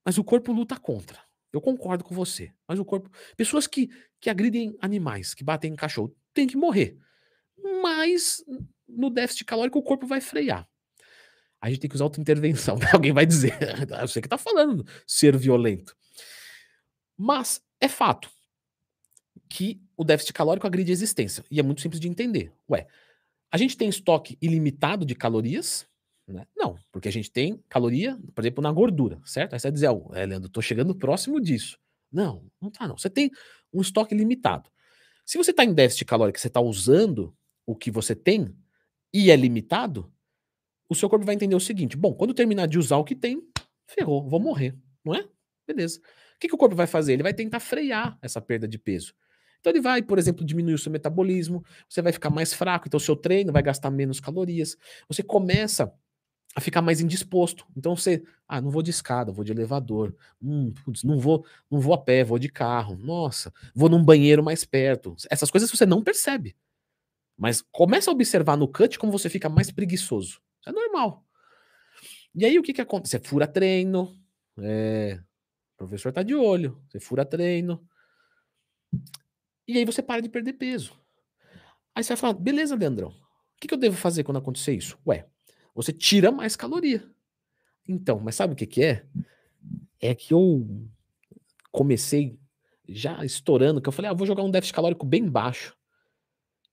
mas 0.04 0.18
o 0.18 0.24
corpo 0.24 0.52
luta 0.52 0.78
contra. 0.78 1.20
Eu 1.52 1.62
concordo 1.62 2.04
com 2.04 2.14
você. 2.14 2.52
Mas 2.68 2.80
o 2.80 2.86
corpo. 2.86 3.10
Pessoas 3.36 3.68
que, 3.68 3.90
que 4.20 4.30
agridem 4.30 4.78
animais, 4.82 5.34
que 5.34 5.44
batem 5.44 5.72
em 5.72 5.76
cachorro, 5.76 6.16
tem 6.34 6.48
que 6.48 6.58
morrer. 6.58 6.98
Mas 7.82 8.44
no 8.88 9.10
déficit 9.10 9.46
calórico 9.46 9.80
o 9.80 9.84
corpo 9.84 10.06
vai 10.06 10.22
frear. 10.22 10.68
A 11.60 11.70
gente 11.70 11.80
tem 11.80 11.90
que 11.90 11.96
usar 11.96 12.06
auto-intervenção. 12.06 12.78
Alguém 12.94 13.12
vai 13.12 13.26
dizer, 13.26 13.54
ah, 13.92 14.06
você 14.06 14.22
que 14.22 14.28
tá 14.28 14.38
falando 14.38 14.86
ser 15.06 15.36
violento. 15.36 15.96
Mas 17.18 17.62
é 17.80 17.88
fato 17.88 18.30
que 19.50 19.82
o 19.96 20.04
déficit 20.04 20.34
calórico 20.34 20.68
agride 20.68 20.92
a 20.92 20.94
existência. 20.94 21.44
E 21.50 21.60
é 21.60 21.64
muito 21.64 21.82
simples 21.82 22.00
de 22.00 22.08
entender. 22.08 22.54
Ué, 22.70 22.88
a 23.52 23.58
gente 23.58 23.76
tem 23.76 23.90
estoque 23.90 24.38
ilimitado 24.42 25.06
de 25.06 25.16
calorias? 25.16 25.88
Né? 26.28 26.46
Não, 26.56 26.78
porque 26.92 27.08
a 27.08 27.12
gente 27.12 27.32
tem 27.32 27.64
caloria, 27.70 28.20
por 28.36 28.42
exemplo, 28.42 28.62
na 28.62 28.72
gordura, 28.72 29.20
certo? 29.24 29.54
Aí 29.54 29.60
você 29.60 29.68
vai 29.68 29.72
dizer, 29.72 29.90
oh, 29.90 30.14
é, 30.14 30.26
Leandro, 30.26 30.50
tô 30.50 30.62
chegando 30.62 30.94
próximo 30.94 31.40
disso. 31.40 31.80
Não, 32.12 32.46
não 32.62 32.70
tá 32.70 32.88
não. 32.88 32.98
Você 32.98 33.10
tem 33.10 33.32
um 33.74 33.82
estoque 33.82 34.14
limitado. 34.14 34.70
Se 35.26 35.38
você 35.38 35.52
está 35.52 35.64
em 35.64 35.74
déficit 35.74 36.06
calórico, 36.06 36.40
você 36.40 36.48
está 36.48 36.60
usando 36.60 37.36
o 37.66 37.76
que 37.76 37.92
você 37.92 38.16
tem 38.16 38.54
e 39.14 39.32
é 39.32 39.36
limitado, 39.36 40.12
o 40.90 40.96
seu 40.96 41.10
corpo 41.10 41.26
vai 41.26 41.36
entender 41.36 41.56
o 41.56 41.60
seguinte: 41.60 41.98
bom, 41.98 42.14
quando 42.14 42.34
terminar 42.34 42.68
de 42.68 42.78
usar 42.78 42.98
o 42.98 43.04
que 43.04 43.16
tem, 43.16 43.42
ferrou, 43.86 44.28
vou 44.28 44.40
morrer, 44.40 44.76
não 45.04 45.14
é? 45.14 45.28
Beleza. 45.66 46.00
O 46.00 46.40
que, 46.40 46.48
que 46.48 46.56
o 46.56 46.58
corpo 46.58 46.76
vai 46.76 46.88
fazer? 46.88 47.14
Ele 47.14 47.24
vai 47.24 47.34
tentar 47.34 47.60
frear 47.60 48.18
essa 48.22 48.40
perda 48.40 48.68
de 48.68 48.78
peso. 48.78 49.14
Então 49.60 49.72
ele 49.72 49.82
vai, 49.82 50.02
por 50.02 50.20
exemplo, 50.20 50.46
diminuir 50.46 50.76
o 50.76 50.78
seu 50.78 50.92
metabolismo, 50.92 51.64
você 51.90 52.02
vai 52.02 52.14
ficar 52.14 52.30
mais 52.30 52.54
fraco, 52.54 52.88
então 52.88 52.98
o 52.98 53.02
seu 53.02 53.16
treino 53.16 53.52
vai 53.52 53.62
gastar 53.62 53.90
menos 53.90 54.20
calorias. 54.20 54.78
Você 55.10 55.24
começa 55.24 55.92
a 56.58 56.60
ficar 56.60 56.82
mais 56.82 57.00
indisposto. 57.00 57.68
Então 57.78 57.96
você, 57.96 58.24
ah, 58.48 58.60
não 58.60 58.72
vou 58.72 58.82
de 58.82 58.90
escada, 58.90 59.32
vou 59.32 59.46
de 59.46 59.52
elevador. 59.52 60.16
Hum, 60.42 60.74
putz, 60.84 61.04
não 61.04 61.20
vou, 61.20 61.46
não 61.70 61.80
vou 61.80 61.94
a 61.94 62.00
pé, 62.00 62.24
vou 62.24 62.40
de 62.40 62.50
carro. 62.50 62.98
Nossa, 62.98 63.54
vou 63.76 63.88
num 63.88 64.04
banheiro 64.04 64.44
mais 64.44 64.66
perto. 64.66 65.16
Essas 65.30 65.52
coisas 65.52 65.70
você 65.70 65.86
não 65.86 66.04
percebe. 66.04 66.58
Mas 67.38 67.62
começa 67.62 68.10
a 68.10 68.14
observar 68.14 68.58
no 68.58 68.68
cut 68.68 68.98
como 68.98 69.12
você 69.12 69.30
fica 69.30 69.48
mais 69.48 69.70
preguiçoso. 69.70 70.42
Isso 70.60 70.70
é 70.70 70.72
normal. 70.72 71.24
E 72.34 72.44
aí 72.44 72.58
o 72.58 72.64
que 72.64 72.74
que 72.74 72.82
acontece? 72.82 73.12
Você 73.12 73.20
fura 73.20 73.46
treino, 73.46 74.20
é, 74.58 75.20
o 75.76 75.78
professor 75.78 76.12
tá 76.12 76.24
de 76.24 76.34
olho, 76.34 76.82
você 76.90 77.00
fura 77.00 77.24
treino. 77.24 77.88
E 79.68 79.78
aí 79.78 79.86
você 79.86 80.02
para 80.02 80.24
de 80.24 80.30
perder 80.30 80.54
peso. 80.54 81.00
Aí 81.94 82.04
você 82.04 82.16
vai 82.16 82.18
falar, 82.18 82.34
beleza, 82.34 82.76
Leandrão, 82.76 83.10
o 83.10 83.60
que, 83.62 83.68
que 83.68 83.74
eu 83.76 83.78
devo 83.78 83.96
fazer 83.96 84.24
quando 84.24 84.38
acontecer 84.38 84.74
isso? 84.74 84.98
Ué, 85.06 85.28
você 85.78 85.94
tira 85.94 86.32
mais 86.32 86.56
caloria. 86.56 87.08
Então, 87.88 88.20
mas 88.20 88.34
sabe 88.34 88.54
o 88.54 88.56
que, 88.56 88.66
que 88.66 88.84
é? 88.84 89.06
É 90.00 90.16
que 90.16 90.34
eu 90.34 90.68
comecei 91.72 92.40
já 92.90 93.24
estourando, 93.24 93.80
que 93.80 93.88
eu 93.88 93.94
falei, 93.94 94.10
ah, 94.10 94.14
vou 94.14 94.26
jogar 94.26 94.42
um 94.42 94.50
déficit 94.50 94.74
calórico 94.74 95.06
bem 95.06 95.30
baixo. 95.30 95.78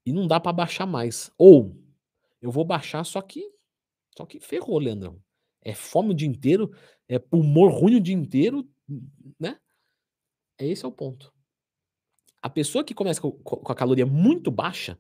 E 0.07 0.13
não 0.13 0.27
dá 0.27 0.41
para 0.41 0.55
baixar 0.55 0.87
mais. 0.87 1.31
Ou 1.37 1.77
eu 2.41 2.51
vou 2.51 2.65
baixar, 2.65 3.05
só 3.05 3.21
que 3.21 3.53
só 4.17 4.25
que 4.25 4.41
ferrou, 4.41 4.79
Leandrão. 4.79 5.21
É 5.61 5.75
fome 5.75 6.13
o 6.13 6.15
dia 6.15 6.29
inteiro, 6.29 6.75
é 7.07 7.23
humor 7.31 7.71
ruim 7.73 7.97
o 7.97 8.01
dia 8.01 8.15
inteiro, 8.15 8.67
né? 9.39 9.59
Esse 10.59 10.85
é 10.85 10.89
o 10.89 10.93
ponto. 10.93 11.31
A 12.41 12.49
pessoa 12.49 12.85
que 12.85 12.95
começa 12.95 13.21
com 13.21 13.73
a 13.73 13.75
caloria 13.75 14.07
muito 14.07 14.51
baixa, 14.51 14.99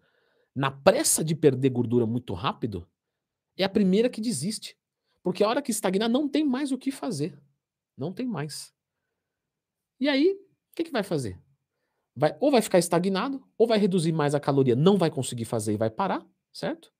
na 0.54 0.70
pressa 0.70 1.25
de 1.25 1.34
perder 1.34 1.70
gordura 1.70 2.06
muito 2.06 2.34
rápido, 2.34 2.87
é 3.62 3.64
a 3.64 3.68
primeira 3.68 4.08
que 4.08 4.20
desiste. 4.20 4.76
Porque 5.23 5.42
a 5.42 5.49
hora 5.49 5.62
que 5.62 5.70
estagnar, 5.70 6.08
não 6.08 6.28
tem 6.28 6.44
mais 6.44 6.73
o 6.73 6.78
que 6.78 6.90
fazer. 6.90 7.40
Não 7.96 8.12
tem 8.12 8.26
mais. 8.26 8.73
E 9.99 10.08
aí, 10.08 10.32
o 10.32 10.75
que, 10.76 10.84
que 10.84 10.90
vai 10.90 11.02
fazer? 11.02 11.40
Vai, 12.16 12.37
ou 12.40 12.50
vai 12.50 12.62
ficar 12.62 12.78
estagnado, 12.78 13.42
ou 13.56 13.66
vai 13.66 13.78
reduzir 13.78 14.12
mais 14.12 14.34
a 14.34 14.40
caloria, 14.40 14.76
não 14.76 14.96
vai 14.96 15.11
conseguir 15.11 15.44
fazer 15.44 15.73
e 15.73 15.76
vai 15.76 15.90
parar, 15.90 16.25
certo? 16.52 16.92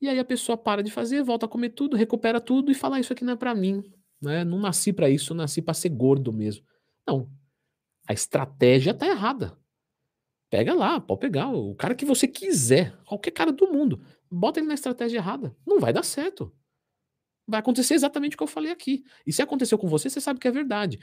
E 0.00 0.08
aí 0.08 0.18
a 0.18 0.24
pessoa 0.24 0.56
para 0.56 0.82
de 0.82 0.90
fazer, 0.90 1.22
volta 1.22 1.46
a 1.46 1.48
comer 1.48 1.70
tudo, 1.70 1.96
recupera 1.96 2.40
tudo 2.40 2.70
e 2.70 2.74
fala: 2.74 2.96
ah, 2.96 3.00
Isso 3.00 3.12
aqui 3.12 3.24
não 3.24 3.32
é 3.32 3.36
para 3.36 3.54
mim. 3.54 3.82
Né? 4.20 4.44
Não 4.44 4.58
nasci 4.58 4.92
para 4.92 5.10
isso, 5.10 5.34
nasci 5.34 5.60
para 5.60 5.74
ser 5.74 5.90
gordo 5.90 6.32
mesmo. 6.32 6.64
Não. 7.06 7.30
A 8.06 8.12
estratégia 8.12 8.94
tá 8.94 9.06
errada. 9.06 9.58
Pega 10.50 10.74
lá, 10.74 11.00
pode 11.00 11.20
pegar 11.20 11.48
o 11.48 11.74
cara 11.74 11.94
que 11.94 12.04
você 12.04 12.26
quiser, 12.26 12.96
qualquer 13.04 13.30
cara 13.32 13.52
do 13.52 13.70
mundo. 13.70 14.00
Bota 14.30 14.60
ele 14.60 14.68
na 14.68 14.74
estratégia 14.74 15.18
errada. 15.18 15.54
Não 15.66 15.78
vai 15.78 15.92
dar 15.92 16.02
certo. 16.02 16.52
Vai 17.46 17.60
acontecer 17.60 17.94
exatamente 17.94 18.34
o 18.34 18.36
que 18.38 18.42
eu 18.42 18.48
falei 18.48 18.70
aqui. 18.70 19.04
E 19.26 19.32
se 19.32 19.42
aconteceu 19.42 19.78
com 19.78 19.88
você, 19.88 20.08
você 20.08 20.20
sabe 20.20 20.40
que 20.40 20.48
é 20.48 20.50
verdade. 20.50 20.98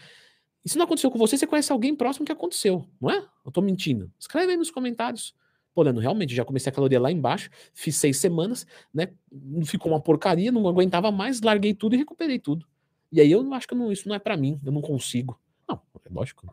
E 0.63 0.69
se 0.69 0.77
não 0.77 0.85
aconteceu 0.85 1.11
com 1.11 1.19
você, 1.19 1.37
você 1.37 1.45
conhece 1.45 1.71
alguém 1.71 1.95
próximo 1.95 2.25
que 2.25 2.31
aconteceu, 2.31 2.87
não 2.99 3.11
é? 3.11 3.23
Eu 3.45 3.51
tô 3.51 3.61
mentindo. 3.61 4.11
Escreve 4.19 4.51
aí 4.51 4.57
nos 4.57 4.71
comentários. 4.71 5.35
Pô, 5.75 5.83
Leandro, 5.83 6.01
realmente, 6.01 6.33
já 6.33 6.43
comecei 6.45 6.71
a 6.71 6.73
caloria 6.73 6.99
lá 6.99 7.11
embaixo, 7.11 7.49
fiz 7.73 7.97
seis 7.97 8.17
semanas, 8.17 8.65
né? 8.93 9.09
Ficou 9.65 9.91
uma 9.91 9.99
porcaria, 9.99 10.51
não 10.51 10.67
aguentava 10.67 11.11
mais, 11.11 11.41
larguei 11.41 11.73
tudo 11.73 11.95
e 11.95 11.97
recuperei 11.97 12.39
tudo. 12.39 12.65
E 13.11 13.21
aí 13.21 13.31
eu 13.31 13.53
acho 13.53 13.67
que 13.67 13.75
não, 13.75 13.91
isso 13.91 14.07
não 14.07 14.15
é 14.15 14.19
para 14.19 14.35
mim, 14.37 14.59
eu 14.65 14.71
não 14.71 14.81
consigo. 14.81 15.39
Não, 15.67 15.81
é 16.03 16.09
lógico. 16.09 16.47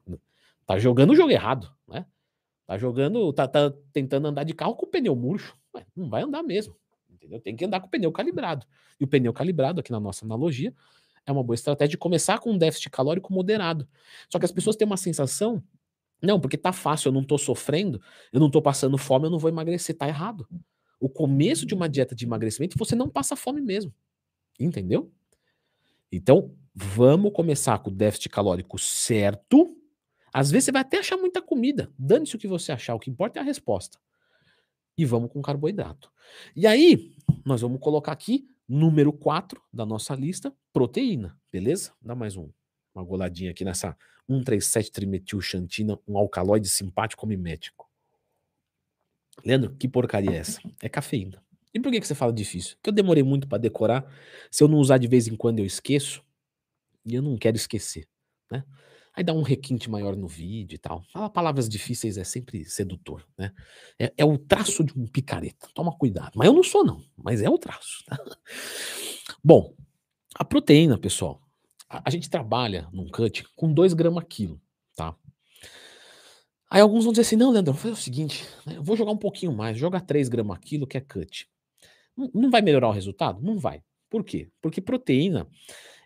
Tá 0.67 0.79
jogando 0.79 1.11
o 1.11 1.17
jogo 1.17 1.31
errado, 1.31 1.73
né? 1.89 2.05
Tá 2.67 2.79
jogando, 2.79 3.33
tá, 3.33 3.47
tá 3.49 3.73
tentando 3.93 4.29
andar 4.29 4.45
de 4.45 4.55
carro 4.55 4.75
com 4.75 4.87
o 4.87 4.89
pneu 4.89 5.15
murcho. 5.17 5.57
Ué, 5.75 5.85
não 5.97 6.09
vai 6.09 6.23
andar 6.23 6.43
mesmo. 6.43 6.77
Entendeu? 7.11 7.41
Tem 7.41 7.55
que 7.55 7.65
andar 7.65 7.81
com 7.81 7.87
o 7.87 7.91
pneu 7.91 8.11
calibrado. 8.13 8.67
E 9.01 9.05
o 9.05 9.09
pneu 9.09 9.33
calibrado, 9.33 9.81
aqui 9.81 9.93
na 9.93 10.01
nossa 10.01 10.25
analogia, 10.25 10.75
é 11.27 11.33
uma 11.33 11.43
boa 11.43 11.55
estratégia 11.55 11.91
de 11.91 11.99
começar 11.99 12.39
com 12.39 12.53
um 12.53 12.59
déficit 12.59 12.91
calórico 12.91 13.33
moderado. 13.33 13.89
Só 14.29 14.39
que 14.39 14.45
as 14.45 14.53
pessoas 14.53 14.77
têm 14.77 14.87
uma 14.87 14.97
sensação, 14.97 15.63
não, 16.21 16.41
porque 16.41 16.57
tá 16.57 16.73
fácil, 16.73 17.09
eu 17.09 17.13
não 17.13 17.25
tô 17.25 17.37
sofrendo, 17.37 18.01
eu 18.33 18.41
não 18.41 18.51
tô 18.51 18.63
passando 18.63 18.97
fome, 18.97 19.27
eu 19.27 19.31
não 19.31 19.39
vou 19.39 19.51
emagrecer. 19.51 19.97
Tá 19.97 20.09
errado. 20.09 20.49
O 21.01 21.09
começo 21.09 21.67
de 21.67 21.75
uma 21.75 21.89
dieta 21.89 22.15
de 22.15 22.25
emagrecimento, 22.25 22.79
você 22.79 22.95
não 22.95 23.09
passa 23.09 23.35
fome 23.35 23.61
mesmo. 23.61 23.93
Entendeu? 24.59 25.13
Então, 26.11 26.55
vamos 26.75 27.33
começar 27.33 27.79
com 27.79 27.91
o 27.91 27.95
déficit 27.95 28.29
calórico 28.29 28.79
certo. 28.79 29.77
Às 30.33 30.51
vezes 30.51 30.67
você 30.67 30.73
vai 30.73 30.83
até 30.83 30.99
achar 30.99 31.17
muita 31.17 31.43
comida. 31.43 31.93
Dane-se 31.99 32.35
o 32.35 32.39
que 32.39 32.49
você 32.49 32.73
achar, 32.73 32.95
o 32.95 32.99
que 32.99 33.11
importa 33.11 33.39
é 33.39 33.43
a 33.43 33.45
resposta. 33.45 33.99
E 34.97 35.05
vamos 35.05 35.31
com 35.31 35.43
carboidrato. 35.43 36.11
E 36.57 36.67
aí, 36.67 37.15
nós 37.45 37.61
vamos 37.61 37.81
colocar 37.81 38.13
aqui 38.13 38.49
Número 38.69 39.13
4 39.13 39.61
da 39.73 39.85
nossa 39.85 40.15
lista, 40.15 40.55
proteína, 40.73 41.39
beleza? 41.51 41.93
Dá 42.01 42.15
mais 42.15 42.37
um, 42.37 42.49
uma 42.95 43.05
goladinha 43.05 43.51
aqui 43.51 43.65
nessa 43.65 43.97
137-trimetilxantina, 44.31 46.01
um 46.09 46.17
alcaloide 46.17 46.69
simpático 46.69 47.27
mimético. 47.27 47.91
Leandro, 49.45 49.75
que 49.77 49.89
porcaria 49.89 50.31
é 50.31 50.37
essa? 50.37 50.61
É 50.81 50.89
cafeína. 50.89 51.43
E 51.75 51.81
por 51.81 51.91
que, 51.91 52.01
que 52.01 52.07
você 52.07 52.15
fala 52.15 52.33
difícil? 52.33 52.77
Porque 52.77 52.91
eu 52.91 52.95
demorei 52.95 53.23
muito 53.23 53.49
para 53.49 53.59
decorar. 53.59 54.07
Se 54.51 54.63
eu 54.63 54.69
não 54.69 54.79
usar 54.79 54.99
de 54.99 55.09
vez 55.09 55.27
em 55.27 55.37
quando, 55.37 55.59
eu 55.59 55.67
esqueço. 55.67 56.23
E 57.05 57.15
eu 57.15 57.23
não 57.23 57.37
quero 57.37 57.57
esquecer, 57.57 58.07
né? 58.51 58.65
Aí 59.15 59.23
dá 59.23 59.33
um 59.33 59.43
requinte 59.43 59.91
maior 59.91 60.17
no 60.17 60.27
vídeo 60.27 60.75
e 60.75 60.79
tal. 60.79 61.03
Falar 61.13 61.29
palavras 61.29 61.69
difíceis 61.69 62.17
é 62.17 62.25
sempre 62.25 62.65
sedutor, 62.65 63.27
né? 63.37 63.53
É, 63.99 64.13
é, 64.17 64.25
o 64.25 64.39
traço 64.39 64.83
de 64.83 64.99
um 64.99 65.07
picareta. 65.07 65.69
Toma 65.75 65.93
cuidado. 65.97 66.33
Mas 66.35 66.47
eu 66.47 66.55
não 66.55 66.63
sou, 66.63 66.85
não. 66.85 67.05
Mas 67.17 67.43
é 67.43 67.51
o 67.51 67.59
traço. 67.59 68.03
Tá? 68.07 68.19
Bom, 69.45 69.75
a 70.35 70.45
proteína, 70.45 70.97
pessoal. 70.97 71.43
A, 71.89 72.03
a, 72.07 72.11
gente 72.11 72.31
trabalha 72.31 72.89
num 72.91 73.09
cut 73.11 73.45
com 73.55 73.73
2 73.73 73.93
gramas 73.93 74.25
quilo, 74.27 74.59
tá? 74.97 75.15
Aí 76.71 76.81
alguns 76.81 77.05
vão 77.05 77.13
dizer 77.13 77.23
assim, 77.23 77.37
não, 77.37 77.51
Leandro, 77.51 77.75
faz 77.75 77.99
o 77.99 78.03
seguinte, 78.03 78.49
né, 78.65 78.79
eu 78.79 78.83
vou 78.83 78.97
jogar 78.97 79.13
um 79.13 79.19
pouquinho 79.19 79.53
mais, 79.53 79.77
joga 79.77 80.01
3 80.01 80.31
gramas 80.31 80.59
quilo 80.59 80.87
que 80.87 80.97
é 80.97 81.03
cut. 81.03 81.47
Não 82.17 82.51
vai 82.51 82.63
melhorar 82.63 82.89
o 82.89 82.93
resultado? 82.93 83.43
Não 83.43 83.59
vai. 83.59 83.83
Por 84.09 84.25
quê? 84.25 84.51
Porque 84.61 84.81
proteína, 84.81 85.47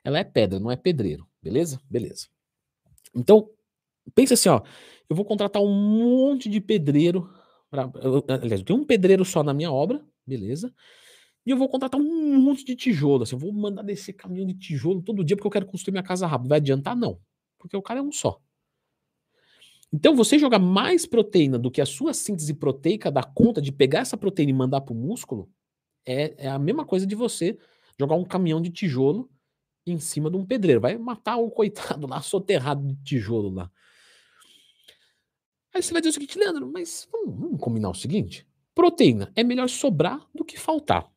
ela 0.03 0.19
é 0.19 0.25
pedra, 0.25 0.59
não 0.59 0.71
é 0.71 0.77
pedreiro, 0.77 1.27
beleza? 1.41 1.81
Beleza. 1.89 2.27
Então, 3.17 3.49
pensa 4.15 4.35
assim, 4.35 4.49
ó, 4.49 4.63
eu 5.09 5.17
vou 5.17 5.25
contratar 5.25 5.63
um 5.63 5.73
monte 5.73 6.49
de 6.49 6.61
pedreiro, 6.61 7.31
pra, 7.71 7.91
eu, 8.03 8.25
aliás, 8.29 8.61
eu 8.61 8.65
tenho 8.65 8.79
um 8.81 8.85
pedreiro 8.85 9.25
só 9.25 9.43
na 9.43 9.55
minha 9.55 9.73
obra, 9.73 10.05
beleza? 10.27 10.73
E 11.47 11.51
eu 11.51 11.57
vou 11.57 11.69
contratar 11.69 12.01
um 12.01 12.39
monte 12.39 12.65
de 12.65 12.75
tijolo, 12.75 13.23
assim, 13.23 13.37
eu 13.37 13.39
vou 13.39 13.53
mandar 13.53 13.83
descer 13.83 14.13
caminhão 14.13 14.47
de 14.47 14.55
tijolo 14.55 15.01
todo 15.01 15.25
dia 15.25 15.37
porque 15.37 15.47
eu 15.47 15.51
quero 15.51 15.67
construir 15.67 15.93
minha 15.93 16.03
casa 16.03 16.27
rápido. 16.27 16.49
Vai 16.49 16.59
adiantar? 16.59 16.97
Não, 16.97 17.21
porque 17.59 17.77
o 17.77 17.83
cara 17.83 18.01
é 18.01 18.03
um 18.03 18.13
só. 18.13 18.41
Então, 19.93 20.17
você 20.17 20.39
jogar 20.39 20.59
mais 20.59 21.07
proteína 21.07 21.59
do 21.59 21.71
que 21.71 21.81
a 21.81 21.87
sua 21.87 22.13
síntese 22.13 22.53
proteica 22.53 23.11
dá 23.11 23.23
conta 23.23 23.63
de 23.63 23.71
pegar 23.71 24.01
essa 24.01 24.17
proteína 24.17 24.51
e 24.51 24.55
mandar 24.55 24.81
para 24.81 24.93
o 24.93 24.97
músculo, 24.97 25.49
é, 26.05 26.47
é 26.47 26.49
a 26.49 26.59
mesma 26.59 26.85
coisa 26.85 27.07
de 27.07 27.15
você 27.15 27.57
jogar 27.99 28.17
um 28.17 28.25
caminhão 28.25 28.61
de 28.61 28.71
tijolo 28.71 29.31
em 29.87 29.99
cima 29.99 30.31
de 30.31 30.37
um 30.37 30.45
pedreiro. 30.45 30.81
Vai 30.81 30.97
matar 30.99 31.37
o 31.37 31.51
coitado 31.51 32.07
lá, 32.07 32.21
soterrado 32.23 32.87
de 32.87 32.95
tijolo 33.03 33.51
lá. 33.51 33.71
Aí 35.73 35.83
você 35.83 35.93
vai 35.93 36.01
dizer 36.01 36.11
o 36.11 36.13
seguinte, 36.15 36.39
Leandro, 36.39 36.71
mas 36.71 37.07
vamos, 37.13 37.39
vamos 37.39 37.61
combinar 37.61 37.91
o 37.91 37.95
seguinte: 37.95 38.47
proteína 38.75 39.31
é 39.37 39.45
melhor 39.45 39.69
sobrar 39.69 40.27
do 40.35 40.45
que 40.45 40.59
faltar. 40.59 41.11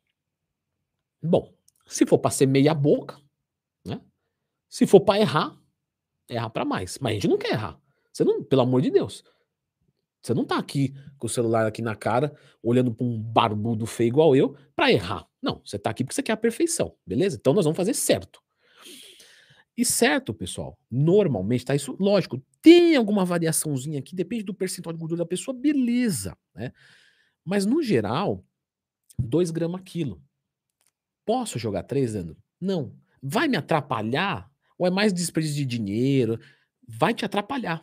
Bom, 1.21 1.53
se 1.85 2.05
for 2.05 2.19
para 2.19 2.31
ser 2.31 2.45
meia 2.45 2.73
boca, 2.73 3.19
né? 3.85 4.01
Se 4.67 4.85
for 4.85 5.01
para 5.01 5.19
errar, 5.19 5.57
errar 6.29 6.49
para 6.49 6.65
mais. 6.65 6.97
Mas 6.99 7.11
a 7.11 7.13
gente 7.15 7.27
não 7.27 7.37
quer 7.37 7.53
errar. 7.53 7.79
Você 8.11 8.23
não, 8.23 8.43
pelo 8.43 8.61
amor 8.61 8.81
de 8.81 8.91
Deus. 8.91 9.23
Você 10.21 10.33
não 10.33 10.43
tá 10.43 10.57
aqui 10.57 10.93
com 11.17 11.27
o 11.27 11.29
celular 11.29 11.65
aqui 11.65 11.81
na 11.81 11.95
cara, 11.95 12.35
olhando 12.61 12.93
para 12.93 13.05
um 13.05 13.17
barbudo 13.17 13.85
feio 13.85 14.09
igual 14.09 14.35
eu, 14.35 14.55
para 14.75 14.91
errar. 14.91 15.25
Não, 15.41 15.61
você 15.63 15.79
tá 15.79 15.89
aqui 15.89 16.03
porque 16.03 16.13
você 16.13 16.23
quer 16.23 16.33
a 16.33 16.37
perfeição, 16.37 16.93
beleza? 17.05 17.37
Então 17.39 17.53
nós 17.53 17.63
vamos 17.63 17.77
fazer 17.77 17.93
certo. 17.93 18.41
E 19.79 19.85
certo, 19.85 20.33
pessoal, 20.33 20.77
normalmente, 20.91 21.63
tá? 21.63 21.73
Isso, 21.73 21.95
lógico, 21.97 22.43
tem 22.61 22.97
alguma 22.97 23.23
variaçãozinha 23.23 23.99
aqui, 23.99 24.13
depende 24.13 24.43
do 24.43 24.53
percentual 24.53 24.91
de 24.91 24.99
gordura 24.99 25.19
da 25.19 25.25
pessoa, 25.25 25.55
beleza, 25.55 26.37
né? 26.53 26.73
Mas 27.45 27.65
no 27.65 27.81
geral, 27.81 28.43
2 29.17 29.51
gramas 29.51 29.79
quilo. 29.85 30.21
Posso 31.25 31.57
jogar 31.57 31.83
3, 31.83 32.13
Leandro? 32.13 32.35
Não. 32.59 32.93
Vai 33.23 33.47
me 33.47 33.55
atrapalhar? 33.55 34.51
Ou 34.77 34.85
é 34.85 34.89
mais 34.89 35.13
desperdício 35.13 35.55
de 35.55 35.65
dinheiro? 35.65 36.37
Vai 36.85 37.13
te 37.13 37.23
atrapalhar. 37.23 37.81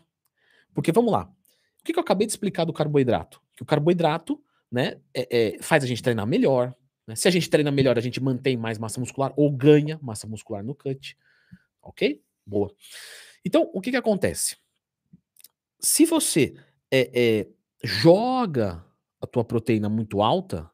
Porque 0.74 0.92
vamos 0.92 1.10
lá. 1.10 1.24
O 1.80 1.82
que, 1.82 1.94
que 1.94 1.98
eu 1.98 2.02
acabei 2.02 2.26
de 2.26 2.32
explicar 2.34 2.66
do 2.66 2.74
carboidrato? 2.74 3.40
Que 3.56 3.62
o 3.62 3.66
carboidrato 3.66 4.38
né, 4.70 5.00
é, 5.14 5.54
é, 5.56 5.62
faz 5.62 5.82
a 5.82 5.86
gente 5.86 6.02
treinar 6.02 6.26
melhor. 6.26 6.74
Né? 7.06 7.16
Se 7.16 7.26
a 7.26 7.30
gente 7.30 7.48
treina 7.48 7.70
melhor, 7.70 7.96
a 7.96 8.02
gente 8.02 8.22
mantém 8.22 8.54
mais 8.54 8.76
massa 8.76 9.00
muscular 9.00 9.32
ou 9.34 9.50
ganha 9.50 9.98
massa 10.02 10.26
muscular 10.26 10.62
no 10.62 10.74
cut. 10.74 11.16
Ok? 11.86 12.22
Boa. 12.44 12.74
Então, 13.44 13.70
o 13.72 13.80
que, 13.80 13.90
que 13.90 13.96
acontece? 13.96 14.56
Se 15.78 16.04
você 16.04 16.54
é, 16.90 17.10
é, 17.14 17.48
joga 17.82 18.84
a 19.20 19.26
tua 19.26 19.44
proteína 19.44 19.88
muito 19.88 20.20
alta, 20.20 20.70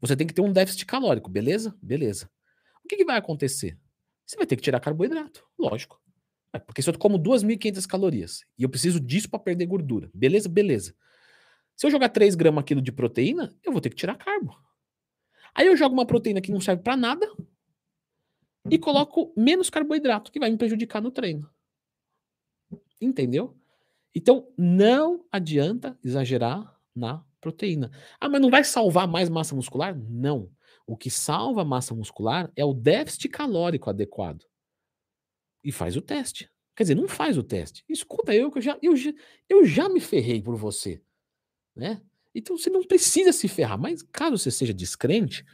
você 0.00 0.16
tem 0.16 0.26
que 0.26 0.34
ter 0.34 0.42
um 0.42 0.52
déficit 0.52 0.86
calórico, 0.86 1.30
beleza? 1.30 1.76
Beleza. 1.82 2.30
O 2.84 2.88
que, 2.88 2.96
que 2.96 3.04
vai 3.04 3.16
acontecer? 3.16 3.78
Você 4.24 4.36
vai 4.36 4.46
ter 4.46 4.56
que 4.56 4.62
tirar 4.62 4.80
carboidrato, 4.80 5.44
lógico. 5.58 6.00
É, 6.52 6.58
porque 6.58 6.80
se 6.80 6.88
eu 6.88 6.98
como 6.98 7.18
2.500 7.18 7.86
calorias 7.86 8.44
e 8.58 8.62
eu 8.62 8.68
preciso 8.68 9.00
disso 9.00 9.28
para 9.28 9.40
perder 9.40 9.66
gordura, 9.66 10.10
beleza? 10.14 10.48
Beleza. 10.48 10.94
Se 11.76 11.86
eu 11.86 11.90
jogar 11.90 12.08
3 12.08 12.34
gramas 12.34 12.64
quilo 12.64 12.80
de 12.80 12.92
proteína, 12.92 13.54
eu 13.64 13.72
vou 13.72 13.80
ter 13.80 13.90
que 13.90 13.96
tirar 13.96 14.16
carbo. 14.16 14.56
Aí 15.54 15.66
eu 15.66 15.76
jogo 15.76 15.94
uma 15.94 16.06
proteína 16.06 16.40
que 16.40 16.52
não 16.52 16.60
serve 16.60 16.82
para 16.82 16.96
nada 16.96 17.26
e 18.70 18.78
coloco 18.78 19.32
menos 19.36 19.70
carboidrato, 19.70 20.30
que 20.32 20.38
vai 20.38 20.50
me 20.50 20.56
prejudicar 20.56 21.00
no 21.00 21.10
treino. 21.10 21.48
Entendeu? 23.00 23.56
Então, 24.14 24.48
não 24.56 25.24
adianta 25.30 25.98
exagerar 26.02 26.74
na 26.94 27.24
proteína. 27.40 27.90
Ah, 28.18 28.28
mas 28.28 28.40
não 28.40 28.50
vai 28.50 28.64
salvar 28.64 29.06
mais 29.06 29.28
massa 29.28 29.54
muscular? 29.54 29.96
Não. 29.96 30.50
O 30.86 30.96
que 30.96 31.10
salva 31.10 31.64
massa 31.64 31.94
muscular 31.94 32.50
é 32.56 32.64
o 32.64 32.72
déficit 32.72 33.28
calórico 33.28 33.90
adequado 33.90 34.44
e 35.62 35.72
faz 35.72 35.96
o 35.96 36.00
teste. 36.00 36.50
Quer 36.76 36.84
dizer, 36.84 36.94
não 36.94 37.08
faz 37.08 37.36
o 37.36 37.42
teste. 37.42 37.84
Escuta 37.88 38.34
eu 38.34 38.50
que 38.50 38.58
eu 38.58 38.62
já, 38.62 38.78
eu 38.80 38.94
eu 39.48 39.64
já 39.64 39.88
me 39.88 40.00
ferrei 40.00 40.40
por 40.40 40.56
você. 40.56 41.02
Né? 41.74 42.00
Então 42.34 42.56
você 42.56 42.70
não 42.70 42.84
precisa 42.84 43.32
se 43.32 43.48
ferrar. 43.48 43.78
Mas 43.78 44.02
caso 44.02 44.38
você 44.38 44.50
seja 44.50 44.72
descrente, 44.72 45.44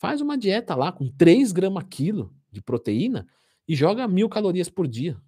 faz 0.00 0.22
uma 0.22 0.38
dieta 0.38 0.74
lá 0.74 0.90
com 0.90 1.10
3 1.10 1.52
gramas 1.52 1.84
quilo 1.90 2.34
de 2.50 2.62
proteína 2.62 3.28
e 3.68 3.76
joga 3.76 4.08
mil 4.08 4.30
calorias 4.30 4.70
por 4.70 4.88
dia. 4.88 5.20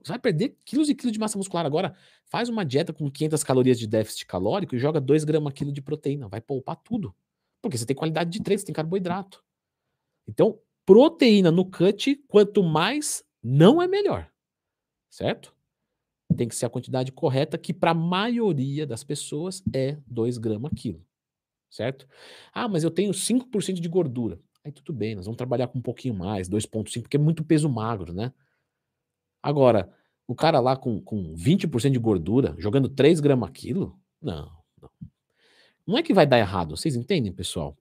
Você 0.00 0.12
vai 0.12 0.20
perder 0.20 0.56
quilos 0.64 0.88
e 0.88 0.94
quilos 0.94 1.12
de 1.12 1.18
massa 1.18 1.36
muscular. 1.36 1.66
Agora, 1.66 1.94
faz 2.26 2.48
uma 2.48 2.64
dieta 2.64 2.92
com 2.92 3.10
500 3.10 3.42
calorias 3.42 3.76
de 3.76 3.88
déficit 3.88 4.24
calórico 4.24 4.76
e 4.76 4.78
joga 4.78 5.00
2 5.00 5.24
gramas 5.24 5.52
quilo 5.52 5.72
de 5.72 5.82
proteína. 5.82 6.28
Vai 6.28 6.40
poupar 6.40 6.76
tudo. 6.76 7.12
Porque 7.60 7.76
você 7.76 7.84
tem 7.84 7.96
qualidade 7.96 8.30
de 8.30 8.40
treino, 8.40 8.60
você 8.60 8.66
tem 8.66 8.72
carboidrato. 8.72 9.44
Então, 10.28 10.60
proteína 10.86 11.50
no 11.50 11.68
cut, 11.68 12.24
quanto 12.28 12.62
mais, 12.62 13.24
não 13.42 13.82
é 13.82 13.88
melhor. 13.88 14.30
Certo? 15.10 15.52
Tem 16.36 16.46
que 16.46 16.54
ser 16.54 16.66
a 16.66 16.70
quantidade 16.70 17.10
correta, 17.10 17.58
que 17.58 17.74
para 17.74 17.90
a 17.90 17.94
maioria 17.94 18.86
das 18.86 19.02
pessoas 19.02 19.60
é 19.74 19.98
2 20.06 20.38
gramas 20.38 20.70
quilo. 20.76 21.04
Certo? 21.70 22.06
Ah, 22.52 22.68
mas 22.68 22.82
eu 22.82 22.90
tenho 22.90 23.12
5% 23.12 23.80
de 23.80 23.88
gordura. 23.88 24.40
Aí 24.64 24.72
tudo 24.72 24.92
bem, 24.92 25.14
nós 25.14 25.24
vamos 25.24 25.38
trabalhar 25.38 25.68
com 25.68 25.78
um 25.78 25.82
pouquinho 25.82 26.14
mais, 26.14 26.48
2,5, 26.48 27.02
porque 27.02 27.16
é 27.16 27.20
muito 27.20 27.44
peso 27.44 27.68
magro, 27.68 28.12
né? 28.12 28.32
Agora, 29.42 29.90
o 30.26 30.34
cara 30.34 30.60
lá 30.60 30.76
com, 30.76 31.00
com 31.00 31.34
20% 31.34 31.90
de 31.90 31.98
gordura, 31.98 32.54
jogando 32.58 32.88
3 32.88 33.20
gramas 33.20 33.50
quilo, 33.50 33.98
não, 34.20 34.52
não. 34.80 34.90
Não 35.86 35.98
é 35.98 36.02
que 36.02 36.12
vai 36.12 36.26
dar 36.26 36.38
errado, 36.38 36.76
vocês 36.76 36.94
entendem, 36.94 37.32
pessoal? 37.32 37.76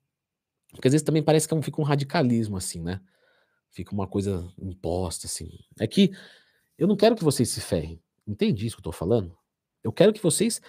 Porque 0.72 0.88
às 0.88 0.94
vezes 0.94 1.06
também 1.06 1.22
parece 1.22 1.48
que 1.48 1.54
é 1.54 1.62
fica 1.62 1.82
um 1.82 1.84
radicalismo 1.84 2.58
assim, 2.58 2.82
né? 2.82 3.02
Fica 3.72 3.94
uma 3.94 4.08
coisa 4.08 4.52
imposta 4.58 5.28
assim. 5.28 5.50
É 5.80 5.88
que 5.88 6.12
eu 6.78 6.88
não 6.88 6.96
quero 6.96 7.16
que 7.16 7.24
vocês 7.24 7.50
se 7.50 7.62
ferrem. 7.62 8.02
Entende 8.26 8.66
isso 8.66 8.76
que 8.76 8.80
eu 8.80 8.86
tô 8.86 8.92
falando? 8.92 9.38
Eu 9.84 9.92
quero 9.92 10.14
que 10.14 10.22
vocês 10.22 10.62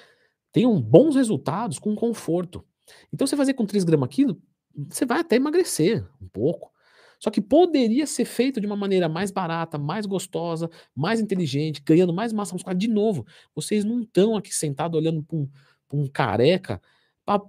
tenham 0.52 0.80
bons 0.80 1.14
resultados 1.14 1.78
com 1.78 1.94
conforto. 1.94 2.64
Então, 3.12 3.26
você 3.26 3.36
fazer 3.36 3.54
com 3.54 3.66
3 3.66 3.84
gramas 3.84 4.08
quilo, 4.08 4.40
você 4.88 5.04
vai 5.04 5.20
até 5.20 5.36
emagrecer 5.36 6.06
um 6.20 6.28
pouco. 6.28 6.70
Só 7.18 7.30
que 7.30 7.40
poderia 7.40 8.06
ser 8.06 8.24
feito 8.24 8.60
de 8.60 8.66
uma 8.66 8.76
maneira 8.76 9.06
mais 9.08 9.30
barata, 9.30 9.76
mais 9.76 10.06
gostosa, 10.06 10.70
mais 10.96 11.20
inteligente, 11.20 11.82
ganhando 11.84 12.14
mais 12.14 12.32
massa 12.32 12.54
muscular. 12.54 12.74
De 12.74 12.88
novo, 12.88 13.26
vocês 13.54 13.84
não 13.84 14.00
estão 14.00 14.36
aqui 14.36 14.54
sentados 14.54 14.98
olhando 14.98 15.22
para 15.22 15.36
um, 15.36 15.48
um 15.92 16.08
careca 16.08 16.80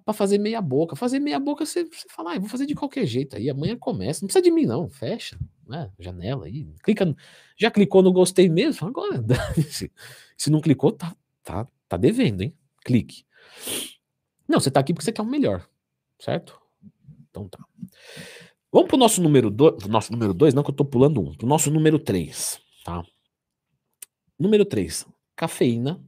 para 0.03 0.13
fazer 0.13 0.37
meia 0.37 0.61
boca. 0.61 0.95
Fazer 0.95 1.19
meia 1.19 1.39
boca, 1.39 1.65
você, 1.65 1.85
você 1.85 2.07
fala, 2.09 2.33
ah, 2.33 2.39
vou 2.39 2.49
fazer 2.49 2.65
de 2.65 2.75
qualquer 2.75 3.05
jeito 3.05 3.37
aí, 3.37 3.49
amanhã 3.49 3.77
começa. 3.77 4.21
Não 4.21 4.27
precisa 4.27 4.43
de 4.43 4.51
mim, 4.51 4.65
não. 4.65 4.89
Fecha, 4.89 5.39
né? 5.65 5.89
Janela 5.97 6.45
aí. 6.45 6.67
Clica. 6.83 7.15
Já 7.57 7.71
clicou 7.71 8.03
no 8.03 8.11
gostei 8.11 8.49
mesmo? 8.49 8.87
Agora, 8.87 9.23
se, 9.69 9.89
se 10.37 10.49
não 10.49 10.59
clicou, 10.59 10.91
tá, 10.91 11.15
tá, 11.43 11.65
tá 11.87 11.95
devendo, 11.97 12.41
hein? 12.41 12.53
Clique. 12.83 13.23
Não, 14.51 14.59
você 14.59 14.69
tá 14.69 14.81
aqui 14.81 14.93
porque 14.93 15.05
você 15.05 15.13
quer 15.13 15.21
o 15.21 15.25
um 15.25 15.29
melhor, 15.29 15.65
certo? 16.19 16.59
Então 17.29 17.47
tá. 17.47 17.63
Vamos 18.71 18.89
pro 18.89 18.97
nosso 18.97 19.21
número 19.21 19.49
2. 19.49 19.87
Nosso 19.87 20.11
número 20.11 20.33
2, 20.33 20.53
não 20.53 20.61
que 20.61 20.71
eu 20.71 20.75
tô 20.75 20.83
pulando 20.83 21.21
um. 21.21 21.33
Pro 21.33 21.47
nosso 21.47 21.71
número 21.71 21.97
3, 21.97 22.59
tá? 22.83 23.01
Número 24.37 24.65
3. 24.65 25.07
Cafeína 25.35 26.03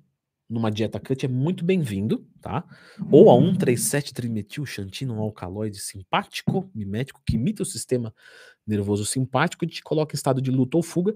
numa 0.49 0.69
dieta 0.69 0.99
cut 0.99 1.25
é 1.25 1.29
muito 1.29 1.65
bem-vindo, 1.65 2.27
tá? 2.41 2.63
Ou 3.09 3.31
a 3.31 3.33
137-trimetil 3.33 4.65
xantino, 4.65 5.15
um 5.15 5.19
alcaloide 5.19 5.79
simpático, 5.79 6.69
mimético, 6.75 7.21
que 7.25 7.35
imita 7.35 7.63
o 7.63 7.65
sistema 7.65 8.13
nervoso 8.67 9.05
simpático 9.05 9.65
e 9.65 9.67
te 9.67 9.81
coloca 9.81 10.13
em 10.13 10.17
estado 10.17 10.41
de 10.41 10.51
luta 10.51 10.77
ou 10.77 10.83
fuga. 10.83 11.15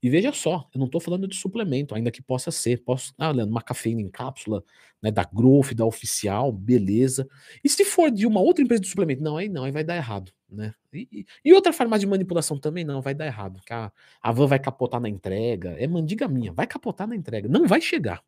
E 0.00 0.08
veja 0.08 0.32
só, 0.32 0.68
eu 0.72 0.78
não 0.78 0.86
estou 0.86 1.00
falando 1.00 1.26
de 1.26 1.34
suplemento, 1.34 1.94
ainda 1.94 2.10
que 2.10 2.22
possa 2.22 2.52
ser. 2.52 2.84
Posso, 2.84 3.12
ah, 3.18 3.30
Leandro, 3.30 3.52
uma 3.52 3.62
cafeína 3.62 4.00
em 4.00 4.08
cápsula, 4.08 4.62
né, 5.02 5.10
da 5.10 5.24
Growth, 5.24 5.74
da 5.74 5.84
Oficial, 5.84 6.52
beleza. 6.52 7.28
E 7.64 7.68
se 7.68 7.84
for 7.84 8.10
de 8.10 8.24
uma 8.24 8.40
outra 8.40 8.62
empresa 8.62 8.80
de 8.80 8.88
suplemento? 8.88 9.22
Não, 9.22 9.36
aí 9.36 9.48
não, 9.48 9.64
aí 9.64 9.72
vai 9.72 9.82
dar 9.82 9.96
errado, 9.96 10.32
né? 10.48 10.72
E, 10.92 11.26
e 11.44 11.52
outra 11.52 11.72
farmácia 11.72 12.00
de 12.00 12.06
manipulação 12.06 12.58
também 12.58 12.84
não, 12.84 13.02
vai 13.02 13.12
dar 13.12 13.26
errado. 13.26 13.60
Que 13.66 13.72
a, 13.72 13.90
a 14.22 14.32
van 14.32 14.46
vai 14.46 14.60
capotar 14.60 15.00
na 15.00 15.08
entrega, 15.08 15.70
é 15.70 15.86
mandiga 15.88 16.28
minha, 16.28 16.52
vai 16.52 16.66
capotar 16.66 17.08
na 17.08 17.16
entrega, 17.16 17.48
não 17.48 17.66
vai 17.66 17.80
chegar. 17.80 18.22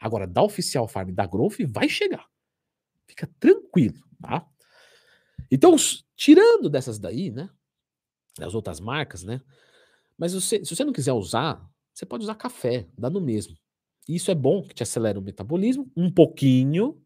Agora, 0.00 0.26
da 0.26 0.42
Oficial 0.42 0.86
Farm 0.86 1.10
da 1.12 1.26
Growth 1.26 1.56
vai 1.66 1.88
chegar. 1.88 2.26
Fica 3.06 3.28
tranquilo, 3.40 3.98
tá? 4.20 4.46
Então, 5.50 5.74
tirando 6.14 6.68
dessas 6.68 6.98
daí, 6.98 7.30
né? 7.30 7.48
Das 8.38 8.54
outras 8.54 8.78
marcas, 8.78 9.24
né? 9.24 9.40
Mas 10.18 10.34
você, 10.34 10.64
se 10.64 10.74
você 10.74 10.84
não 10.84 10.92
quiser 10.92 11.12
usar, 11.12 11.64
você 11.92 12.06
pode 12.06 12.24
usar 12.24 12.34
café, 12.34 12.86
dá 12.96 13.10
no 13.10 13.20
mesmo. 13.20 13.56
Isso 14.08 14.30
é 14.30 14.34
bom, 14.34 14.62
que 14.62 14.74
te 14.74 14.82
acelera 14.82 15.18
o 15.18 15.22
metabolismo 15.22 15.90
um 15.96 16.10
pouquinho, 16.10 17.02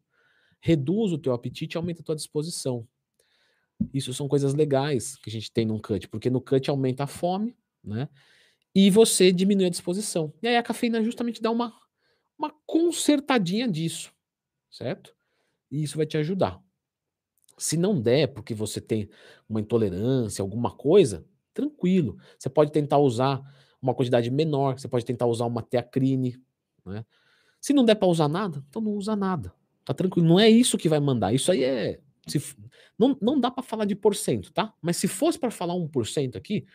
reduz 0.60 1.12
o 1.12 1.18
teu 1.18 1.32
apetite 1.32 1.74
e 1.74 1.78
aumenta 1.78 2.02
a 2.02 2.04
tua 2.04 2.16
disposição. 2.16 2.86
Isso 3.94 4.12
são 4.12 4.28
coisas 4.28 4.52
legais 4.52 5.16
que 5.16 5.30
a 5.30 5.32
gente 5.32 5.50
tem 5.50 5.64
no 5.64 5.80
cut, 5.80 6.06
porque 6.08 6.28
no 6.28 6.40
cut 6.40 6.68
aumenta 6.68 7.04
a 7.04 7.06
fome, 7.06 7.56
né? 7.82 8.08
E 8.74 8.90
você 8.90 9.32
diminui 9.32 9.66
a 9.66 9.70
disposição. 9.70 10.32
E 10.42 10.46
aí 10.46 10.56
a 10.56 10.62
cafeína 10.62 11.02
justamente 11.02 11.40
dá 11.40 11.50
uma, 11.50 11.74
uma 12.38 12.54
consertadinha 12.66 13.66
disso, 13.66 14.12
certo? 14.70 15.14
E 15.70 15.82
isso 15.82 15.96
vai 15.96 16.06
te 16.06 16.16
ajudar. 16.18 16.62
Se 17.56 17.76
não 17.76 18.00
der, 18.00 18.28
porque 18.28 18.54
você 18.54 18.80
tem 18.80 19.08
uma 19.48 19.60
intolerância, 19.60 20.42
alguma 20.42 20.70
coisa, 20.70 21.26
tranquilo. 21.52 22.18
Você 22.38 22.48
pode 22.48 22.72
tentar 22.72 22.98
usar 22.98 23.40
uma 23.80 23.94
quantidade 23.94 24.30
menor, 24.30 24.78
você 24.78 24.88
pode 24.88 25.04
tentar 25.04 25.26
usar 25.26 25.46
uma 25.46 25.62
teacrine, 25.62 26.40
né? 26.84 27.04
Se 27.60 27.72
não 27.72 27.84
der 27.84 27.94
para 27.94 28.08
usar 28.08 28.28
nada, 28.28 28.64
então 28.68 28.80
não 28.80 28.92
usa 28.92 29.14
nada. 29.14 29.52
Tá 29.84 29.92
tranquilo. 29.92 30.26
Não 30.26 30.40
é 30.40 30.48
isso 30.48 30.78
que 30.78 30.88
vai 30.88 30.98
mandar. 30.98 31.34
Isso 31.34 31.52
aí 31.52 31.62
é. 31.62 32.00
Se, 32.26 32.40
não, 32.98 33.16
não 33.20 33.38
dá 33.38 33.50
para 33.50 33.62
falar 33.62 33.84
de 33.84 33.94
porcento, 33.94 34.52
tá? 34.52 34.72
Mas 34.80 34.96
se 34.96 35.08
fosse 35.08 35.38
para 35.38 35.50
falar 35.50 35.74
1% 35.74 36.36
aqui, 36.36 36.66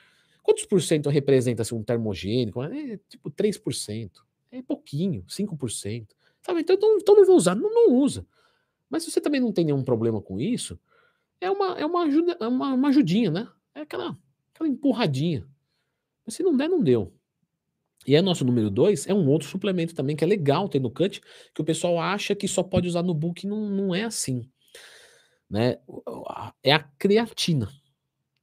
quantos 0.43 0.65
por 0.65 0.81
cento 0.81 1.09
representa 1.09 1.61
assim, 1.61 1.75
um 1.75 1.83
termogênico? 1.83 2.61
É 2.63 2.97
tipo 3.09 3.31
3%. 3.31 4.11
É 4.51 4.61
pouquinho, 4.61 5.23
5%. 5.27 6.07
Sabe? 6.41 6.61
Então, 6.61 6.75
então, 6.75 6.97
então 6.97 7.15
não 7.15 7.25
vou 7.25 7.35
usar. 7.35 7.55
Não, 7.55 7.73
não 7.73 7.93
usa. 7.93 8.25
Mas 8.89 9.03
se 9.03 9.11
você 9.11 9.19
também 9.19 9.41
não 9.41 9.51
tem 9.51 9.65
nenhum 9.65 9.83
problema 9.83 10.21
com 10.21 10.39
isso, 10.39 10.79
é 11.41 11.49
uma, 11.49 11.79
é 11.79 11.85
uma, 11.85 12.03
ajuda, 12.03 12.37
é 12.39 12.47
uma, 12.47 12.73
uma 12.73 12.89
ajudinha, 12.89 13.31
né? 13.31 13.47
É 13.73 13.81
aquela, 13.81 14.17
aquela 14.55 14.69
empurradinha. 14.69 15.45
Mas 16.25 16.35
se 16.35 16.41
não 16.41 16.55
der, 16.55 16.69
não 16.69 16.81
deu. 16.81 17.13
E 18.07 18.15
aí, 18.15 18.21
nosso 18.21 18.45
número 18.45 18.69
2 18.69 19.07
é 19.07 19.13
um 19.13 19.27
outro 19.27 19.47
suplemento 19.47 19.93
também 19.93 20.15
que 20.15 20.23
é 20.23 20.27
legal 20.27 20.69
ter 20.69 20.79
no 20.79 20.91
cut, 20.91 21.21
que 21.53 21.61
o 21.61 21.65
pessoal 21.65 21.99
acha 21.99 22.35
que 22.35 22.47
só 22.47 22.63
pode 22.63 22.87
usar 22.87 23.03
no 23.03 23.13
book, 23.13 23.45
não, 23.45 23.67
não 23.69 23.93
é 23.93 24.03
assim. 24.03 24.49
Né? 25.49 25.77
É 26.63 26.71
a 26.71 26.79
creatina, 26.79 27.69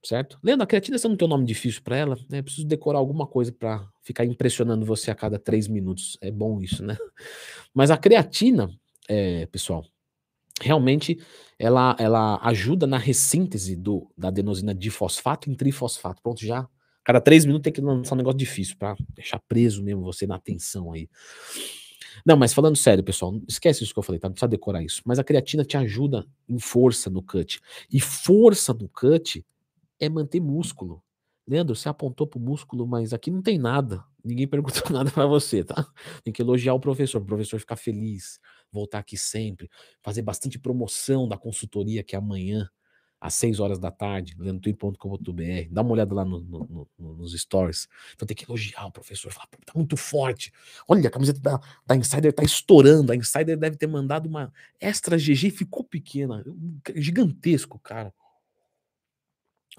certo? 0.03 0.37
Lendo, 0.43 0.61
a 0.63 0.67
creatina 0.67 0.97
você 0.97 1.07
não 1.07 1.15
tem 1.15 1.25
um 1.25 1.29
nome 1.29 1.45
difícil 1.45 1.81
para 1.81 1.97
ela, 1.97 2.17
né? 2.29 2.41
Preciso 2.41 2.67
decorar 2.67 2.99
alguma 2.99 3.25
coisa 3.25 3.51
para 3.51 3.87
ficar 4.01 4.25
impressionando 4.25 4.85
você 4.85 5.11
a 5.11 5.15
cada 5.15 5.39
três 5.39 5.67
minutos. 5.67 6.17
É 6.21 6.29
bom 6.31 6.61
isso, 6.61 6.83
né? 6.83 6.97
Mas 7.73 7.89
a 7.89 7.97
creatina, 7.97 8.69
é, 9.07 9.45
pessoal, 9.45 9.85
realmente 10.63 11.19
ela, 11.59 11.95
ela 11.99 12.39
ajuda 12.43 12.87
na 12.87 12.97
ressíntese 12.97 13.75
do, 13.75 14.09
da 14.17 14.29
adenosina 14.29 14.73
difosfato 14.73 15.49
em 15.49 15.55
trifosfato. 15.55 16.21
Pronto, 16.21 16.45
já 16.45 16.67
Cada 17.03 17.19
três 17.19 17.45
minutos 17.45 17.63
tem 17.63 17.73
que 17.73 17.81
lançar 17.81 18.15
um 18.15 18.17
negócio 18.17 18.37
difícil 18.37 18.77
para 18.77 18.95
deixar 19.13 19.39
preso 19.39 19.83
mesmo 19.83 20.03
você 20.03 20.25
na 20.25 20.35
atenção 20.35 20.91
aí. 20.91 21.09
Não, 22.25 22.37
mas 22.37 22.53
falando 22.53 22.77
sério, 22.77 23.03
pessoal, 23.03 23.37
esquece 23.47 23.83
isso 23.83 23.93
que 23.93 23.99
eu 23.99 24.03
falei, 24.03 24.19
tá? 24.19 24.29
Não 24.29 24.33
precisa 24.33 24.47
decorar 24.47 24.81
isso. 24.81 25.01
Mas 25.03 25.19
a 25.19 25.23
creatina 25.23 25.65
te 25.65 25.75
ajuda 25.75 26.25
em 26.47 26.59
força 26.59 27.09
no 27.09 27.21
cut. 27.21 27.59
E 27.91 27.99
força 27.99 28.73
no 28.73 28.87
cut 28.87 29.45
é 29.99 30.07
manter 30.07 30.39
músculo. 30.39 31.03
Leandro, 31.45 31.75
você 31.75 31.89
apontou 31.89 32.25
pro 32.25 32.39
músculo, 32.39 32.87
mas 32.87 33.13
aqui 33.13 33.29
não 33.29 33.41
tem 33.41 33.57
nada. 33.57 34.03
Ninguém 34.23 34.47
perguntou 34.47 34.83
nada 34.91 35.11
para 35.11 35.25
você, 35.25 35.63
tá? 35.63 35.85
Tem 36.23 36.33
que 36.33 36.41
elogiar 36.41 36.73
o 36.73 36.79
professor, 36.79 37.21
o 37.21 37.25
professor 37.25 37.59
ficar 37.59 37.75
feliz, 37.75 38.39
voltar 38.71 38.99
aqui 38.99 39.17
sempre, 39.17 39.69
fazer 40.01 40.21
bastante 40.21 40.57
promoção 40.57 41.27
da 41.27 41.37
consultoria 41.37 42.03
que 42.03 42.15
é 42.15 42.19
amanhã 42.19 42.69
às 43.23 43.35
6 43.35 43.61
horas 43.61 43.79
da 43.79 43.89
tarde, 43.89 44.35
lenotwin.com.br. 44.37 45.69
Dá 45.71 45.81
uma 45.81 45.91
olhada 45.91 46.13
lá 46.13 46.25
no, 46.25 46.41
no, 46.41 46.87
no, 46.99 47.13
nos 47.15 47.31
stories. 47.39 47.87
Então 48.13 48.25
tem 48.27 48.35
que 48.35 48.43
elogiar 48.43 48.85
o 48.85 48.91
professor, 48.91 49.31
falar, 49.31 49.47
tá 49.47 49.71
muito 49.73 49.95
forte. 49.95 50.51
Olha, 50.85 51.07
a 51.07 51.11
camiseta 51.11 51.39
da, 51.39 51.59
da 51.87 51.95
Insider 51.95 52.33
tá 52.33 52.43
estourando. 52.43 53.13
A 53.13 53.15
Insider 53.15 53.57
deve 53.57 53.77
ter 53.77 53.87
mandado 53.87 54.27
uma 54.27 54.51
extra 54.77 55.17
GG 55.17 55.51
ficou 55.51 55.85
pequena. 55.85 56.43
Gigantesco, 56.93 57.79
cara. 57.79 58.13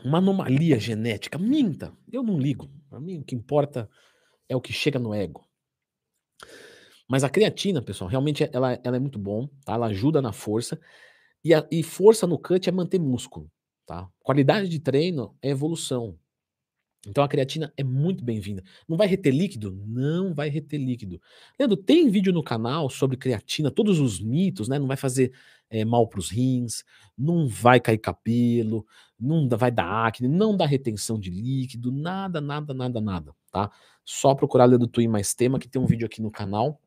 Uma 0.03 0.19
anomalia 0.19 0.81
genética. 0.81 1.37
Minta. 1.37 1.93
Eu 2.11 2.23
não 2.23 2.39
ligo. 2.39 2.71
Para 2.89 2.99
mim, 2.99 3.21
o 3.21 3.25
que 3.25 3.35
importa 3.35 3.91
é 4.49 4.57
o 4.57 4.61
que 4.61 4.73
chega 4.73 4.99
no 4.99 5.15
ego. 5.15 5.47
Mas 7.09 7.23
a 7.23 7.31
creatina, 7.31 7.83
pessoal, 7.83 8.09
realmente 8.09 8.49
ela, 8.53 8.79
ela 8.83 8.97
é 8.97 8.99
muito 8.99 9.19
bom, 9.19 9.47
tá? 9.65 9.75
ela 9.75 9.87
ajuda 9.87 10.23
na 10.23 10.33
força. 10.33 10.81
E, 11.45 11.53
a, 11.53 11.67
e 11.71 11.83
força 11.83 12.27
no 12.27 12.39
cut 12.39 12.69
é 12.69 12.73
manter 12.73 12.99
músculo, 12.99 13.51
tá? 13.87 14.09
Qualidade 14.21 14.69
de 14.69 14.79
treino 14.79 15.37
é 15.43 15.51
evolução. 15.51 16.19
Então 17.07 17.23
a 17.23 17.29
creatina 17.29 17.73
é 17.77 17.85
muito 17.85 18.25
bem-vinda. 18.25 18.63
Não 18.89 18.97
vai 18.97 19.07
reter 19.07 19.31
líquido? 19.31 19.79
Não 19.87 20.33
vai 20.33 20.49
reter 20.49 20.79
líquido. 20.79 21.21
Leandro, 21.59 21.77
tem 21.77 22.09
vídeo 22.09 22.33
no 22.33 22.43
canal 22.43 22.89
sobre 22.89 23.19
creatina, 23.19 23.71
todos 23.71 23.99
os 24.01 24.19
mitos, 24.19 24.69
né? 24.69 24.79
Não 24.79 24.87
vai 24.87 24.97
fazer 24.97 25.33
é, 25.69 25.85
mal 25.85 26.09
para 26.09 26.19
os 26.19 26.31
rins, 26.31 26.83
não 27.17 27.47
vai 27.47 27.79
cair 27.81 27.99
cabelo, 27.99 28.87
não 29.25 29.49
vai 29.49 29.71
dar 29.71 30.07
acne, 30.07 30.29
não 30.29 30.57
dá 30.57 30.67
retenção 30.67 31.19
de 31.19 31.31
líquido, 31.31 31.91
nada, 31.91 32.41
nada, 32.41 32.75
nada, 32.75 33.01
nada, 33.01 33.35
tá? 33.51 33.71
Só 34.05 34.35
procurar 34.35 34.67
Leandro 34.67 34.89
Twin 34.89 35.09
mais 35.09 35.35
tema, 35.35 35.59
que 35.59 35.69
tem 35.69 35.81
um 35.81 35.87
vídeo 35.87 36.07
aqui 36.07 36.21
no 36.21 36.31
canal 36.31 36.81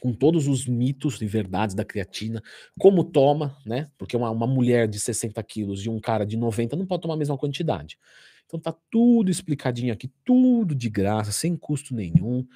com 0.00 0.12
todos 0.12 0.46
os 0.46 0.66
mitos 0.66 1.20
e 1.22 1.26
verdades 1.26 1.74
da 1.74 1.84
creatina, 1.84 2.42
como 2.78 3.04
toma, 3.04 3.56
né? 3.64 3.90
Porque 3.96 4.16
uma, 4.16 4.30
uma 4.30 4.46
mulher 4.46 4.86
de 4.86 5.00
60 5.00 5.42
quilos 5.42 5.84
e 5.84 5.88
um 5.88 6.00
cara 6.00 6.26
de 6.26 6.36
90 6.36 6.76
não 6.76 6.86
pode 6.86 7.02
tomar 7.02 7.14
a 7.14 7.18
mesma 7.18 7.38
quantidade. 7.38 7.98
Então 8.46 8.58
tá 8.58 8.74
tudo 8.90 9.30
explicadinho 9.30 9.92
aqui, 9.92 10.10
tudo 10.24 10.74
de 10.74 10.88
graça, 10.88 11.32
sem 11.32 11.56
custo 11.56 11.94
nenhum. 11.94 12.46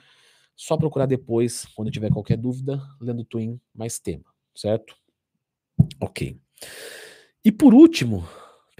Só 0.54 0.76
procurar 0.76 1.06
depois, 1.06 1.66
quando 1.74 1.90
tiver 1.90 2.10
qualquer 2.10 2.36
dúvida, 2.36 2.80
lendo 3.00 3.24
Twin 3.24 3.60
mais 3.74 3.98
tema, 3.98 4.24
certo? 4.54 4.94
Ok. 6.00 6.38
E 7.44 7.50
por 7.50 7.74
último, 7.74 8.26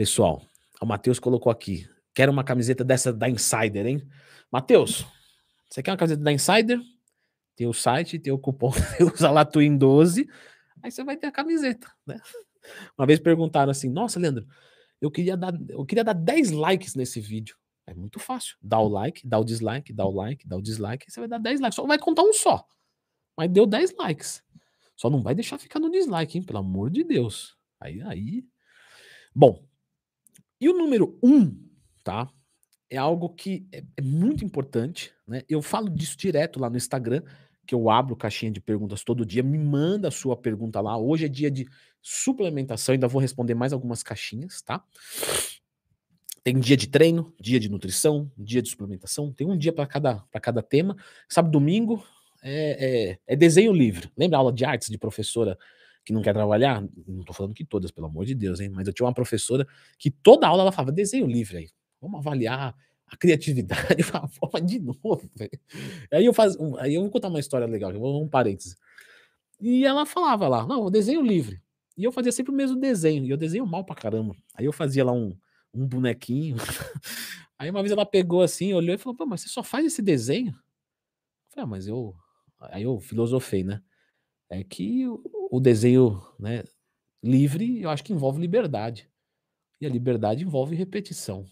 pessoal, 0.03 0.43
o 0.81 0.85
Matheus 0.87 1.21
colocou 1.21 1.53
aqui, 1.53 1.89
quero 2.13 2.33
uma 2.33 2.43
camiseta 2.43 2.83
dessa 2.83 3.13
da 3.13 3.31
Insider, 3.31 3.87
hein? 3.87 4.03
Matheus, 4.51 5.07
você 5.71 5.81
quer 5.81 5.93
uma 5.93 5.97
camiseta 5.97 6.21
da 6.21 6.33
Insider? 6.33 6.81
Tem 7.55 7.69
o 7.69 7.73
site, 7.73 8.19
tem 8.19 8.33
o 8.33 8.39
cupom, 8.39 8.73
usa 9.15 9.31
lá 9.31 9.45
Twin 9.45 9.79
12, 9.79 10.29
aí 10.83 10.91
você 10.91 11.05
vai 11.05 11.17
ter 11.17 11.29
a 11.29 11.31
camiseta, 11.31 11.89
né? 12.05 12.21
Uma 12.99 13.07
vez 13.07 13.21
perguntaram 13.21 13.71
assim: 13.71 13.89
"Nossa, 13.89 14.19
Leandro, 14.19 14.45
eu 15.01 15.09
queria 15.09 15.37
dar, 15.37 15.55
eu 15.69 15.87
queria 15.87 16.03
dar 16.03 16.15
10 16.15 16.51
likes 16.51 16.97
nesse 16.97 17.21
vídeo". 17.21 17.57
É 17.87 17.95
muito 17.95 18.19
fácil. 18.19 18.57
Dá 18.61 18.81
o 18.81 18.89
like, 18.89 19.25
dá 19.25 19.39
o 19.39 19.45
dislike, 19.45 19.93
dá 19.93 20.05
o 20.05 20.11
like, 20.11 20.49
dá 20.49 20.57
o 20.57 20.63
dislike, 20.63 21.09
você 21.09 21.21
vai 21.21 21.29
dar 21.29 21.39
10 21.39 21.61
likes. 21.61 21.77
Só 21.77 21.87
vai 21.87 21.99
contar 21.99 22.23
um 22.23 22.33
só. 22.33 22.67
Mas 23.39 23.51
deu 23.51 23.67
10 23.67 23.95
likes. 23.97 24.43
Só 24.97 25.09
não 25.09 25.23
vai 25.23 25.33
deixar 25.33 25.59
ficar 25.59 25.79
no 25.79 25.91
dislike, 25.93 26.39
hein? 26.39 26.45
Pelo 26.45 26.59
amor 26.59 26.91
de 26.91 27.05
Deus. 27.05 27.57
Aí, 27.81 28.03
aí. 28.03 28.45
Bom. 29.35 29.72
E 30.63 30.69
o 30.69 30.79
número 30.79 31.19
1, 31.21 31.35
um, 31.35 31.59
tá? 32.05 32.31
É 32.89 32.97
algo 32.97 33.31
que 33.31 33.67
é, 33.73 33.83
é 33.97 34.01
muito 34.01 34.45
importante, 34.45 35.13
né? 35.27 35.43
Eu 35.49 35.61
falo 35.61 35.91
disso 35.91 36.17
direto 36.17 36.61
lá 36.61 36.71
no 36.71 36.77
Instagram 36.77 37.21
que 37.67 37.75
eu 37.75 37.91
abro 37.91 38.15
caixinha 38.15 38.53
de 38.53 38.61
perguntas 38.61 39.03
todo 39.03 39.27
dia, 39.27 39.43
me 39.43 39.59
manda 39.59 40.07
a 40.07 40.11
sua 40.13 40.37
pergunta 40.37 40.81
lá. 40.81 40.97
Hoje 40.97 41.25
é 41.25 41.29
dia 41.29 41.51
de 41.51 41.67
suplementação, 42.01 42.93
ainda 42.93 43.09
vou 43.09 43.21
responder 43.21 43.55
mais 43.55 43.73
algumas 43.73 44.05
caixinhas, 44.05 44.63
tá? 44.63 44.85
Tem 46.45 46.57
dia 46.61 46.77
de 46.77 46.87
treino, 46.87 47.35
dia 47.41 47.59
de 47.59 47.69
nutrição, 47.69 48.31
dia 48.39 48.63
de 48.63 48.69
suplementação, 48.69 49.33
tem 49.33 49.49
um 49.49 49.59
dia 49.59 49.73
para 49.73 49.87
cada, 49.87 50.25
cada 50.41 50.63
tema. 50.63 50.97
Sábado, 51.29 51.51
domingo 51.51 52.05
é, 52.41 53.11
é, 53.11 53.19
é, 53.35 53.37
desenho 53.37 53.73
livre. 53.73 54.13
Lembra 54.17 54.39
a 54.39 54.41
aula 54.41 54.53
de 54.53 54.65
artes 54.65 54.91
de 54.91 54.99
professora 54.99 55.59
que 56.05 56.13
não 56.13 56.23
quer 56.23 56.33
trabalhar? 56.33 56.83
Não 57.07 57.25
tô 57.25 57.33
falando 57.33 57.55
que 57.55 57.65
todas, 57.65 57.91
pelo 57.91 58.07
amor 58.07 58.25
de 58.25 58.35
Deus, 58.35 58.61
hein? 58.61 58.69
Mas 58.69 58.87
eu 58.87 58.93
tinha 58.93 59.07
uma 59.07 59.15
professora 59.15 59.67
que 59.99 60.11
toda 60.11 60.47
aula 60.47 60.63
ela 60.63 60.73
falava 60.73 60.93
desenho 60.93 61.27
livre 61.27 61.59
aí. 61.59 61.69
Vamos 62.01 62.19
avaliar 62.19 62.75
a 63.07 63.17
criatividade 63.17 64.03
de 64.65 64.81
novo, 64.81 65.31
velho. 65.35 65.61
Aí 66.13 66.25
eu 66.25 66.33
faz, 66.33 66.57
aí 66.79 66.95
eu 66.95 67.03
vou 67.03 67.11
contar 67.11 67.29
uma 67.29 67.41
história 67.41 67.67
legal, 67.67 67.93
vou 67.93 68.23
um 68.23 68.29
parênteses. 68.29 68.77
E 69.61 69.85
ela 69.85 70.05
falava 70.05 70.49
lá, 70.49 70.67
não, 70.67 70.85
eu 70.85 70.91
desenho 70.91 71.23
livre. 71.23 71.63
E 71.97 72.05
eu 72.05 72.11
fazia 72.11 72.33
sempre 72.33 72.53
o 72.53 72.57
mesmo 72.57 72.81
desenho, 72.81 73.25
e 73.25 73.31
eu 73.31 73.37
desenho 73.37 73.67
mal 73.67 73.85
pra 73.85 73.95
caramba. 73.95 74.35
Aí 74.55 74.65
eu 74.65 74.73
fazia 74.73 75.05
lá 75.05 75.13
um, 75.13 75.37
um 75.75 75.87
bonequinho. 75.87 76.57
Aí 77.59 77.71
uma 77.71 77.81
vez 77.81 77.93
ela 77.93 78.05
pegou 78.05 78.43
assim, 78.43 78.73
olhou 78.73 78.95
e 78.95 78.99
falou: 78.99 79.17
Pô, 79.17 79.27
mas 79.27 79.43
você 79.43 79.49
só 79.49 79.63
faz 79.63 79.87
esse 79.87 80.03
desenho? 80.03 80.51
Eu 80.51 81.51
falei, 81.51 81.65
ah, 81.65 81.67
mas 81.67 81.87
eu. 81.87 82.15
Aí 82.59 82.83
eu 82.83 82.99
filosofei, 82.99 83.63
né? 83.63 83.83
É 84.51 84.65
que 84.65 85.05
o, 85.53 85.61
desenho 85.61 86.23
né, 86.39 86.65
livre, 87.23 87.83
eu 87.83 87.91
acho 87.91 88.03
que 88.03 88.13
envolve 88.13 88.41
liberdade. 88.41 89.07
E 89.79 89.85
a 89.85 89.89
liberdade 89.89 90.43
envolve 90.43 90.75
repetição. 90.75 91.45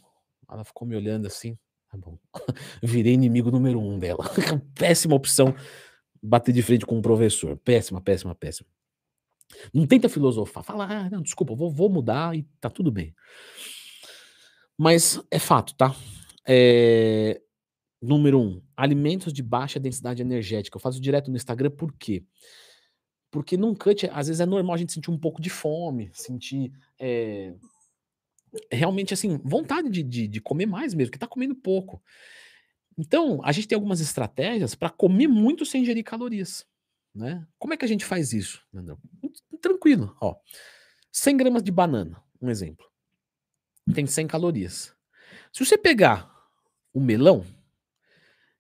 Ela 0.51 0.65
ficou 0.65 0.89
me 0.89 0.97
olhando 0.97 1.27
assim. 1.27 1.59
Tá 1.91 1.99
bom. 1.99 2.19
Virei 2.83 3.13
inimigo 3.13 3.51
número 3.51 3.79
um 3.79 3.99
dela. 3.99 4.25
péssima 4.75 5.15
opção 5.15 5.55
bater 6.23 6.53
de 6.53 6.63
frente 6.63 6.87
com 6.87 6.97
um 6.97 7.03
professor. 7.03 7.59
Péssima, 7.59 8.01
péssima, 8.01 8.35
péssima. 8.35 8.69
Não 9.75 9.87
tenta 9.87 10.09
filosofar. 10.09 10.65
Fala, 10.65 10.87
ah, 10.87 11.11
não, 11.11 11.21
desculpa, 11.21 11.55
vou, 11.55 11.71
vou 11.71 11.91
mudar 11.91 12.35
e 12.35 12.45
tá 12.59 12.71
tudo 12.71 12.91
bem. 12.91 13.15
Mas 14.79 15.21
é 15.31 15.39
fato, 15.39 15.75
tá? 15.75 15.95
É... 16.49 17.39
Número 18.01 18.41
um, 18.41 18.63
alimentos 18.75 19.31
de 19.31 19.43
baixa 19.43 19.79
densidade 19.79 20.23
energética. 20.23 20.77
Eu 20.77 20.81
faço 20.81 20.99
direto 20.99 21.31
no 21.31 21.37
Instagram, 21.37 21.71
por 21.71 21.93
quê? 21.93 22.21
Porque 22.21 22.27
num 23.57 23.75
cut, 23.75 24.09
às 24.13 24.27
vezes 24.27 24.41
é 24.41 24.47
normal 24.47 24.75
a 24.75 24.79
gente 24.79 24.93
sentir 24.93 25.11
um 25.11 25.19
pouco 25.19 25.41
de 25.41 25.51
fome, 25.51 26.11
sentir 26.13 26.73
é, 26.99 27.55
realmente, 28.71 29.15
assim, 29.15 29.39
vontade 29.45 29.89
de, 29.89 30.03
de, 30.03 30.27
de 30.27 30.41
comer 30.41 30.67
mais 30.67 30.95
mesmo, 30.95 31.13
que 31.13 31.19
tá 31.19 31.27
comendo 31.27 31.55
pouco. 31.55 32.03
Então, 32.99 33.41
a 33.45 33.53
gente 33.53 33.69
tem 33.69 33.77
algumas 33.77 34.01
estratégias 34.01 34.75
para 34.75 34.91
comer 34.91 35.29
muito 35.29 35.65
sem 35.65 35.83
ingerir 35.83 36.05
calorias. 36.05 36.67
Né? 37.15 37.47
Como 37.59 37.75
é 37.75 37.77
que 37.77 37.85
a 37.85 37.89
gente 37.89 38.05
faz 38.05 38.33
isso? 38.33 38.63
Tranquilo, 39.61 40.17
ó. 40.21 40.37
100 41.13 41.37
gramas 41.37 41.63
de 41.63 41.73
banana, 41.73 42.23
um 42.41 42.51
exemplo. 42.51 42.87
Tem 43.95 44.07
100 44.07 44.27
calorias. 44.27 44.95
Se 45.53 45.65
você 45.65 45.77
pegar 45.77 46.31
o 46.93 47.01
melão 47.01 47.45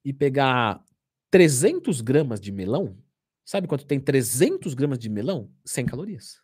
e 0.04 0.12
pegar 0.12 0.82
300 1.30 2.00
gramas 2.00 2.40
de 2.40 2.50
melão, 2.50 2.96
sabe 3.50 3.66
quanto 3.66 3.84
tem 3.84 3.98
300 3.98 4.74
gramas 4.74 4.96
de 4.96 5.08
melão? 5.08 5.52
100 5.64 5.86
calorias. 5.86 6.40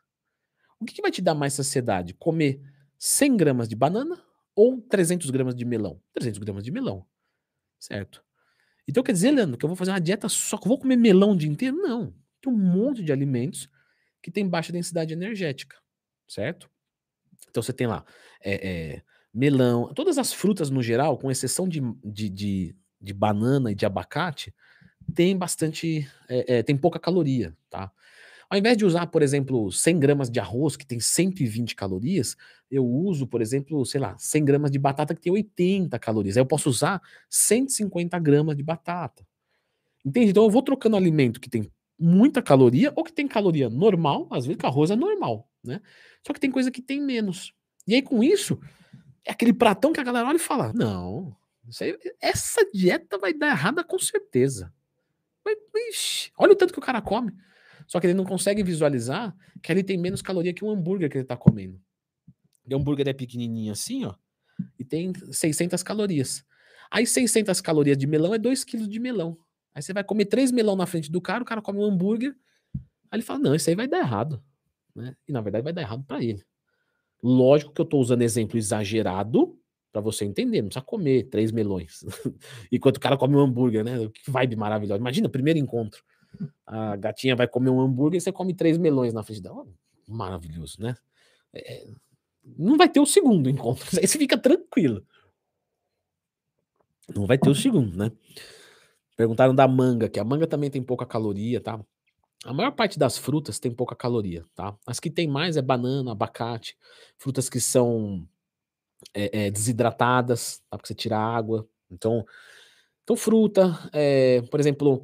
O 0.81 0.85
que, 0.85 0.92
que 0.92 1.01
vai 1.01 1.12
te 1.12 1.23
dar 1.23 1.37
mais 1.37 1.53
saciedade? 1.53 2.12
Comer 2.12 2.61
100 2.99 3.37
gramas 3.37 3.69
de 3.69 3.77
banana 3.77 4.21
ou 4.57 4.81
300 4.83 5.31
gramas 5.31 5.55
de 5.55 5.64
melão? 5.64 6.03
300 6.14 6.40
gramas 6.40 6.64
de 6.64 6.73
melão, 6.73 7.07
certo? 7.79 8.25
Então 8.88 9.05
quer 9.05 9.12
dizer, 9.12 9.31
Leandro, 9.31 9.57
que 9.57 9.64
eu 9.64 9.69
vou 9.69 9.77
fazer 9.77 9.92
uma 9.92 10.01
dieta 10.01 10.29
só 10.29 10.59
que 10.59 10.66
eu 10.66 10.69
vou 10.69 10.81
comer 10.81 10.97
melão 10.97 11.31
o 11.31 11.37
dia 11.37 11.49
inteiro? 11.49 11.77
Não. 11.77 12.12
Tem 12.40 12.53
um 12.53 12.57
monte 12.59 13.05
de 13.05 13.12
alimentos 13.12 13.69
que 14.21 14.29
tem 14.29 14.49
baixa 14.49 14.73
densidade 14.73 15.12
energética, 15.12 15.77
certo? 16.27 16.69
Então 17.49 17.62
você 17.62 17.73
tem 17.73 17.87
lá 17.87 18.05
é, 18.42 18.69
é, 18.69 19.03
melão, 19.33 19.95
todas 19.95 20.19
as 20.19 20.33
frutas 20.33 20.71
no 20.71 20.83
geral, 20.83 21.16
com 21.16 21.31
exceção 21.31 21.69
de, 21.69 21.81
de, 22.05 22.29
de, 22.29 22.77
de 23.01 23.14
banana 23.14 23.71
e 23.71 23.77
de 23.77 23.87
abacate, 23.87 24.53
tem 25.16 25.37
bastante, 25.37 26.07
é, 26.29 26.62
tem 26.62 26.76
pouca 26.76 27.00
caloria, 27.00 27.57
tá? 27.70 27.90
Ao 28.48 28.57
invés 28.57 28.76
de 28.76 28.85
usar, 28.85 29.09
por 29.09 29.22
exemplo, 29.22 29.72
100 29.72 29.98
gramas 29.98 30.31
de 30.31 30.38
arroz, 30.38 30.76
que 30.76 30.87
tem 30.87 31.00
120 31.00 31.74
calorias, 31.74 32.37
eu 32.70 32.87
uso, 32.87 33.26
por 33.26 33.40
exemplo, 33.40 33.85
sei 33.85 34.00
lá, 34.00 34.16
100 34.18 34.44
gramas 34.44 34.70
de 34.70 34.79
batata, 34.79 35.14
que 35.14 35.20
tem 35.20 35.33
80 35.33 35.98
calorias. 35.98 36.37
Aí 36.37 36.42
eu 36.42 36.46
posso 36.46 36.68
usar 36.68 37.02
150 37.29 38.16
gramas 38.20 38.57
de 38.57 38.62
batata. 38.62 39.26
Entende? 40.05 40.31
Então 40.31 40.44
eu 40.44 40.50
vou 40.50 40.62
trocando 40.62 40.96
alimento 40.96 41.40
que 41.40 41.50
tem 41.50 41.68
muita 41.98 42.40
caloria 42.40 42.92
ou 42.94 43.02
que 43.02 43.12
tem 43.12 43.26
caloria 43.26 43.68
normal, 43.68 44.29
às 44.31 44.46
vezes 44.46 44.61
que 44.61 44.66
arroz 44.66 44.90
é 44.90 44.96
normal, 44.96 45.48
né? 45.64 45.81
Só 46.24 46.33
que 46.33 46.38
tem 46.38 46.50
coisa 46.50 46.70
que 46.70 46.83
tem 46.83 47.00
menos. 47.00 47.52
E 47.88 47.94
aí 47.94 48.02
com 48.02 48.22
isso, 48.22 48.61
é 49.24 49.33
aquele 49.33 49.52
pratão 49.52 49.92
que 49.92 49.98
a 49.98 50.05
galera 50.05 50.29
olha 50.29 50.37
e 50.37 50.40
fala: 50.40 50.72
não, 50.72 51.35
aí, 51.81 51.98
essa 52.20 52.64
dieta 52.72 53.18
vai 53.18 53.35
dar 53.35 53.48
errada 53.48 53.83
com 53.83 53.98
certeza. 53.98 54.72
Ixi, 55.91 56.33
olha 56.39 56.53
o 56.53 56.57
tanto 56.57 56.73
que 56.73 56.79
o 56.79 56.83
cara 56.83 57.01
come. 57.01 57.33
Só 57.87 58.01
que 58.01 58.07
ele 58.07 58.15
não 58.15 58.25
consegue 58.25 58.63
visualizar 58.63 59.37
que 59.63 59.71
ali 59.71 59.83
tem 59.83 59.97
menos 59.97 60.21
caloria 60.21 60.53
que 60.53 60.65
um 60.65 60.71
hambúrguer 60.71 61.09
que 61.09 61.19
ele 61.19 61.25
está 61.25 61.37
comendo. 61.37 61.81
O 62.69 62.75
hambúrguer 62.75 63.09
é 63.09 63.13
pequenininho 63.13 63.73
assim, 63.73 64.05
ó, 64.05 64.15
e 64.79 64.85
tem 64.85 65.13
600 65.31 65.83
calorias. 65.83 66.45
Aí 66.91 67.07
600 67.07 67.61
calorias 67.61 67.97
de 67.97 68.07
melão 68.07 68.35
é 68.35 68.39
2 68.39 68.65
quilos 68.65 68.89
de 68.89 68.99
melão. 68.99 69.39
Aí 69.75 69.83
você 69.83 69.93
vai 69.93 70.03
comer 70.03 70.25
3 70.25 70.51
melão 70.51 70.75
na 70.75 70.87
frente 70.87 71.11
do 71.11 71.21
cara, 71.21 71.43
o 71.43 71.47
cara 71.47 71.63
come 71.63 71.79
um 71.79 71.85
hambúrguer, 71.85 72.35
aí 72.75 73.19
ele 73.19 73.23
fala, 73.23 73.39
não, 73.39 73.55
isso 73.55 73.69
aí 73.71 73.77
vai 73.77 73.87
dar 73.87 73.99
errado. 73.99 74.43
Né? 74.95 75.15
E 75.29 75.33
na 75.33 75.41
verdade 75.41 75.63
vai 75.63 75.73
dar 75.73 75.83
errado 75.83 76.03
para 76.05 76.23
ele. 76.23 76.43
Lógico 77.23 77.73
que 77.73 77.81
eu 77.81 77.85
estou 77.85 78.01
usando 78.01 78.23
exemplo 78.23 78.59
exagerado 78.59 79.59
para 79.92 80.01
você 80.01 80.25
entender, 80.25 80.61
não 80.61 80.68
precisa 80.68 80.85
comer 80.85 81.25
três 81.25 81.51
melões. 81.51 82.05
Enquanto 82.70 82.99
o 82.99 83.01
cara 83.01 83.16
come 83.16 83.35
um 83.37 83.40
hambúrguer, 83.40 83.85
né? 83.85 84.09
Que 84.12 84.31
vibe 84.31 84.57
maravilhosa. 84.57 85.01
Imagina, 85.01 85.29
primeiro 85.29 85.59
encontro. 85.59 86.03
A 86.66 86.96
gatinha 86.96 87.35
vai 87.35 87.49
comer 87.49 87.70
um 87.70 87.81
hambúrguer 87.81 88.18
e 88.18 88.20
você 88.20 88.33
come 88.33 88.55
três 88.55 88.77
melões 88.79 89.12
na 89.12 89.22
frente 89.22 89.42
dela. 89.42 89.66
Maravilhoso, 90.07 90.81
né? 90.81 90.94
É, 91.55 91.87
não 92.59 92.77
vai 92.77 92.88
ter 92.88 93.01
o 93.01 93.07
segundo 93.07 93.49
encontro. 93.49 93.85
Aí 93.99 94.07
você 94.07 94.18
fica 94.18 94.38
tranquilo. 94.38 95.05
Não 97.14 97.27
vai 97.27 97.38
ter 97.38 97.49
o 97.49 97.55
segundo, 97.55 97.96
né? 97.96 98.12
Perguntaram 99.16 99.55
da 99.55 99.66
manga, 99.66 100.09
que 100.09 100.20
a 100.20 100.25
manga 100.25 100.46
também 100.46 100.70
tem 100.70 100.83
pouca 100.83 101.07
caloria, 101.07 101.61
tá? 101.61 101.81
A 102.44 102.53
maior 102.53 102.72
parte 102.72 102.99
das 102.99 103.16
frutas 103.16 103.59
tem 103.59 103.72
pouca 103.72 103.96
caloria, 103.96 104.44
tá? 104.55 104.77
As 104.87 105.01
que 105.01 105.11
tem 105.11 105.27
mais 105.27 105.57
é 105.57 105.62
banana, 105.62 106.12
abacate, 106.12 106.77
frutas 107.16 107.49
que 107.49 107.59
são 107.59 108.29
é, 109.15 109.47
é, 109.47 109.51
desidratadas, 109.51 110.63
tá? 110.71 110.77
Porque 110.77 110.89
você 110.89 110.95
tira 110.95 111.19
água. 111.19 111.69
Então, 111.91 112.25
então 113.03 113.17
fruta, 113.17 113.79
é, 113.93 114.43
por 114.43 114.61
exemplo, 114.61 115.03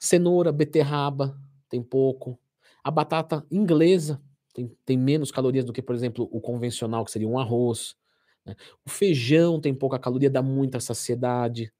Cenoura, 0.00 0.50
beterraba, 0.52 1.38
tem 1.68 1.82
pouco. 1.82 2.38
A 2.82 2.90
batata 2.90 3.46
inglesa 3.50 4.20
tem, 4.52 4.76
tem 4.84 4.96
menos 4.96 5.30
calorias 5.30 5.64
do 5.64 5.72
que, 5.72 5.82
por 5.82 5.94
exemplo, 5.94 6.28
o 6.30 6.40
convencional, 6.40 7.04
que 7.04 7.10
seria 7.10 7.28
um 7.28 7.38
arroz. 7.38 7.96
Né? 8.44 8.54
O 8.84 8.90
feijão 8.90 9.60
tem 9.60 9.74
pouca 9.74 9.98
caloria, 9.98 10.30
dá 10.30 10.42
muita 10.42 10.80
saciedade. 10.80 11.72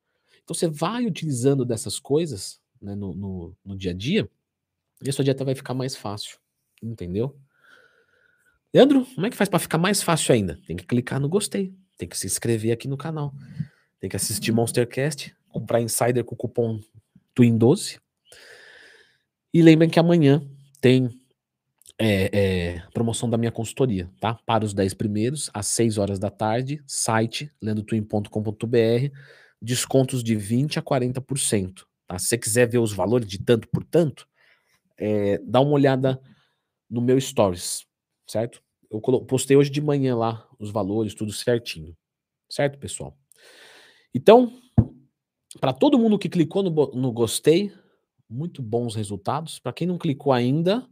Então 0.43 0.55
você 0.55 0.69
vai 0.69 1.07
utilizando 1.07 1.65
dessas 1.65 1.99
coisas 1.99 2.61
né, 2.81 2.95
no, 2.95 3.15
no, 3.15 3.57
no 3.65 3.77
dia 3.77 3.93
a 3.93 3.95
dia 3.95 4.29
e 5.03 5.09
a 5.11 5.13
sua 5.13 5.25
dieta 5.25 5.45
vai 5.45 5.55
ficar 5.55 5.75
mais 5.75 5.97
fácil. 5.97 6.39
Entendeu? 6.83 7.37
Leandro, 8.75 9.07
como 9.15 9.27
é 9.27 9.31
que 9.31 9.37
faz 9.37 9.51
para 9.51 9.59
ficar 9.59 9.79
mais 9.79 10.03
fácil 10.03 10.35
ainda? 10.35 10.59
Tem 10.67 10.77
que 10.77 10.85
clicar 10.85 11.21
no 11.21 11.29
gostei, 11.29 11.75
tem 11.99 12.09
que 12.09 12.17
se 12.17 12.27
inscrever 12.27 12.73
aqui 12.73 12.89
no 12.89 12.97
canal, 12.97 13.35
tem 14.01 14.09
que 14.09 14.17
assistir 14.17 14.51
Monstercast, 14.51 15.35
comprar 15.49 15.81
Insider 15.81 16.25
com 16.25 16.35
o 16.35 16.39
cupom 16.39 16.81
TWIN12 17.37 18.01
e 19.53 19.61
lembrem 19.61 19.91
que 19.91 19.99
amanhã 19.99 20.43
tem 20.81 21.11
é, 21.99 22.31
é, 22.33 22.83
promoção 22.95 23.29
da 23.29 23.37
minha 23.37 23.53
consultoria, 23.53 24.11
tá? 24.19 24.35
Para 24.47 24.65
os 24.65 24.73
10 24.73 24.95
primeiros, 24.95 25.51
às 25.53 25.67
6 25.67 25.99
horas 25.99 26.19
da 26.19 26.31
tarde, 26.31 26.83
site 26.87 27.53
lendotwin.com.br, 27.61 29.15
descontos 29.61 30.25
de 30.25 30.35
20% 30.35 30.79
a 30.79 30.83
40%. 30.83 31.85
Tá? 32.09 32.19
Se 32.19 32.27
você 32.27 32.39
quiser 32.39 32.69
ver 32.69 32.79
os 32.79 32.93
valores 32.93 33.29
de 33.29 33.39
tanto 33.39 33.69
por 33.69 33.85
tanto, 33.85 34.27
é, 34.99 35.39
dá 35.45 35.61
uma 35.61 35.73
olhada 35.73 36.21
no 36.91 37.01
meu 37.01 37.21
stories, 37.21 37.87
certo? 38.27 38.63
Eu 38.91 39.01
postei 39.01 39.57
hoje 39.57 39.71
de 39.71 39.81
manhã 39.81 40.17
lá 40.17 40.47
os 40.59 40.71
valores, 40.71 41.15
tudo 41.15 41.33
certinho. 41.33 41.97
Certo, 42.49 42.79
pessoal? 42.79 43.17
Então, 44.15 44.53
para 45.59 45.73
todo 45.73 45.99
mundo 45.99 46.19
que 46.19 46.29
clicou 46.29 46.63
no, 46.63 46.71
no 46.71 47.13
gostei, 47.13 47.73
muito 48.29 48.63
bons 48.63 48.95
resultados. 48.95 49.59
Para 49.59 49.73
quem 49.73 49.87
não 49.87 49.99
clicou 49.99 50.33
ainda, 50.33 50.87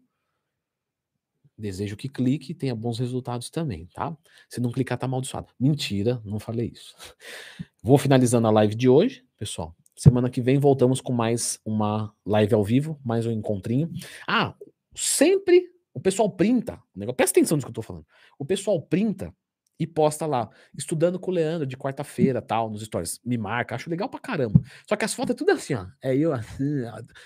desejo 1.61 1.97
que 1.97 2.09
clique 2.09 2.53
e 2.53 2.55
tenha 2.55 2.75
bons 2.75 2.99
resultados 2.99 3.51
também, 3.51 3.87
tá? 3.93 4.17
Se 4.49 4.61
não 4.61 4.73
clicar, 4.73 4.99
tá 4.99 5.07
amaldiçoado. 5.07 5.53
Mentira, 5.59 6.21
não 6.25 6.41
falei 6.41 6.73
isso. 6.73 6.95
Vou 7.83 7.99
finalizando 7.99 8.49
a 8.49 8.51
live 8.51 8.75
de 8.75 8.89
hoje, 8.89 9.25
pessoal. 9.37 9.77
Semana 9.95 10.31
que 10.31 10.41
vem 10.41 10.59
voltamos 10.59 11.01
com 11.01 11.13
mais 11.13 11.61
uma 11.65 12.15
live 12.25 12.55
ao 12.55 12.65
vivo, 12.65 12.99
mais 13.05 13.27
um 13.27 13.31
encontrinho. 13.31 13.91
Ah, 14.27 14.55
sempre 14.95 15.63
o 16.01 16.03
pessoal 16.03 16.31
printa. 16.31 16.83
Presta 17.15 17.39
atenção 17.39 17.59
no 17.59 17.63
que 17.63 17.69
eu 17.69 17.75
tô 17.75 17.83
falando. 17.83 18.07
O 18.39 18.45
pessoal 18.45 18.81
printa 18.81 19.35
e 19.79 19.87
posta 19.87 20.27
lá, 20.27 20.51
estudando 20.77 21.19
com 21.19 21.31
o 21.31 21.35
Leandro 21.35 21.67
de 21.67 21.77
quarta-feira, 21.77 22.41
tal, 22.43 22.71
nos 22.71 22.83
stories. 22.83 23.21
Me 23.25 23.37
marca, 23.39 23.75
acho 23.75 23.89
legal 23.89 24.09
pra 24.09 24.19
caramba. 24.19 24.61
Só 24.89 24.97
que 24.97 25.05
as 25.05 25.15
fotos 25.15 25.35
é 25.35 25.37
tudo 25.39 25.53
assim, 25.53 25.75
ó. 25.75 25.87
É 26.03 26.17
eu 26.17 26.33
assim, 26.33 26.85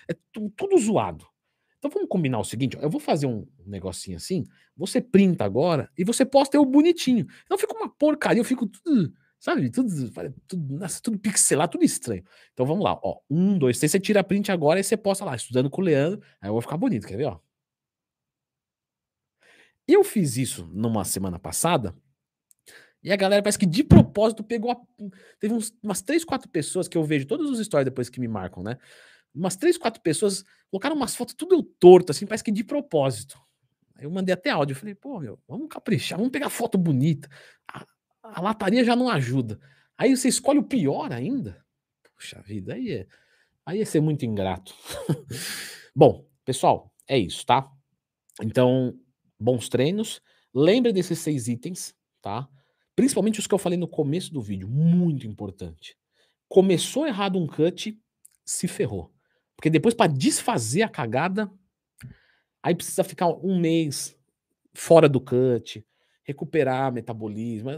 é 0.09 0.15
tudo, 0.33 0.51
tudo 0.57 0.79
zoado. 0.79 1.25
Então 1.79 1.91
vamos 1.91 2.09
combinar 2.09 2.39
o 2.39 2.45
seguinte, 2.45 2.77
ó, 2.77 2.81
eu 2.81 2.91
vou 2.91 3.01
fazer 3.01 3.27
um 3.27 3.47
negocinho 3.67 4.17
assim, 4.17 4.45
você 4.77 5.03
printa 5.03 5.45
agora 5.45 5.91
e 5.99 6.03
você 6.03 6.25
posta 6.25 6.57
eu 6.57 6.65
bonitinho. 6.65 7.27
Então 7.45 7.59
fica 7.59 7.77
uma 7.77 7.89
porcaria, 7.89 8.41
eu 8.41 8.45
fico 8.45 8.67
tudo, 8.67 9.13
sabe, 9.39 9.71
tudo, 9.71 9.91
tudo, 10.49 10.79
nossa, 10.79 11.01
tudo 11.03 11.19
pixelado, 11.19 11.73
tudo 11.73 11.85
estranho. 11.85 12.25
Então 12.55 12.65
vamos 12.65 12.83
lá, 12.83 12.99
ó, 13.03 13.21
um, 13.29 13.59
dois, 13.59 13.79
três, 13.79 13.93
você 13.93 14.01
tira 14.01 14.21
a 14.21 14.25
print 14.25 14.51
agora 14.51 14.81
e 14.81 14.85
você 14.85 14.97
posta 14.97 15.25
lá, 15.27 15.37
estudando 15.37 15.69
com 15.69 15.83
o 15.83 15.85
Leandro, 15.85 16.23
aí 16.41 16.49
eu 16.49 16.53
vou 16.53 16.63
ficar 16.63 16.79
bonito, 16.79 17.07
quer 17.07 17.19
ver, 17.19 17.27
ó. 17.27 17.39
Eu 19.87 20.03
fiz 20.03 20.37
isso 20.37 20.68
numa 20.73 21.05
semana 21.05 21.38
passada, 21.38 21.94
e 23.05 23.12
a 23.12 23.16
galera 23.16 23.42
parece 23.42 23.59
que 23.59 23.66
de 23.66 23.85
propósito 23.85 24.42
pegou. 24.42 24.70
A... 24.70 24.81
Teve 25.38 25.53
uns, 25.53 25.75
umas 25.83 26.01
três, 26.01 26.25
quatro 26.25 26.49
pessoas 26.49 26.88
que 26.88 26.97
eu 26.97 27.05
vejo 27.05 27.27
todos 27.27 27.51
os 27.51 27.64
stories 27.64 27.85
depois 27.85 28.09
que 28.09 28.18
me 28.18 28.27
marcam, 28.27 28.62
né? 28.62 28.79
Umas 29.35 29.57
três, 29.57 29.77
quatro 29.77 30.01
pessoas 30.01 30.42
colocaram 30.70 30.97
umas 30.97 31.14
fotos 31.14 31.35
tudo 31.35 31.62
torto, 31.62 32.12
assim, 32.12 32.27
parece 32.27 32.42
que 32.42 32.51
de 32.51 32.64
propósito. 32.64 33.38
Eu 33.99 34.11
mandei 34.11 34.33
até 34.33 34.51
áudio, 34.51 34.75
falei, 34.75 34.94
pô, 34.94 35.20
meu, 35.20 35.38
vamos 35.47 35.68
caprichar, 35.68 36.18
vamos 36.18 36.33
pegar 36.33 36.49
foto 36.49 36.79
bonita. 36.79 37.29
A, 37.70 37.87
a 38.23 38.40
lataria 38.40 38.83
já 38.83 38.97
não 38.97 39.09
ajuda. 39.09 39.61
Aí 39.99 40.16
você 40.16 40.29
escolhe 40.29 40.59
o 40.59 40.64
pior 40.64 41.12
ainda. 41.12 41.62
Puxa 42.16 42.40
vida, 42.40 42.73
aí 42.73 42.90
é, 42.90 43.07
aí 43.66 43.83
é 43.83 43.85
ser 43.85 44.01
muito 44.01 44.25
ingrato. 44.25 44.75
Bom, 45.94 46.27
pessoal, 46.44 46.90
é 47.07 47.18
isso, 47.18 47.44
tá? 47.44 47.70
Então, 48.42 48.99
bons 49.45 49.69
treinos. 49.69 50.23
Lembre 50.55 50.93
desses 50.93 51.19
seis 51.19 51.49
itens, 51.49 51.95
tá? 52.23 52.49
Principalmente 52.97 53.39
os 53.39 53.47
que 53.47 53.55
eu 53.55 53.59
falei 53.59 53.79
no 53.79 53.89
começo 53.89 54.33
do 54.33 54.41
vídeo, 54.41 54.69
muito 54.69 55.27
importante. 55.27 55.97
Começou 56.49 57.07
errado 57.07 57.39
um 57.39 57.47
cut, 57.47 58.01
se 58.45 58.69
ferrou. 58.69 59.13
Porque 59.57 59.69
depois 59.69 59.95
para 59.95 60.13
desfazer 60.13 60.83
a 60.83 60.89
cagada, 60.89 61.53
aí 62.63 62.75
precisa 62.75 63.05
ficar 63.05 63.29
um 63.29 63.59
mês 63.59 64.17
fora 64.73 65.09
do 65.09 65.21
cut. 65.21 65.85
recuperar 66.25 66.93
metabolismo. 66.93 67.71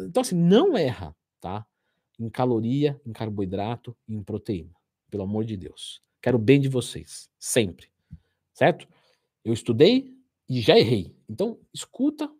Então, 0.00 0.20
assim, 0.20 0.34
não 0.34 0.76
erra, 0.76 1.14
tá? 1.40 1.64
Em 2.18 2.28
caloria, 2.28 3.00
em 3.06 3.12
carboidrato 3.12 3.96
e 4.06 4.14
em 4.14 4.22
proteína. 4.22 4.74
Pelo 5.08 5.22
amor 5.22 5.44
de 5.44 5.56
Deus. 5.56 6.02
Quero 6.20 6.38
bem 6.38 6.60
de 6.60 6.68
vocês, 6.68 7.30
sempre. 7.38 7.88
Certo? 8.52 8.86
Eu 9.44 9.52
estudei 9.52 10.11
e 10.52 10.60
já 10.60 10.78
errei. 10.78 11.16
Então, 11.28 11.58
escuta. 11.72 12.30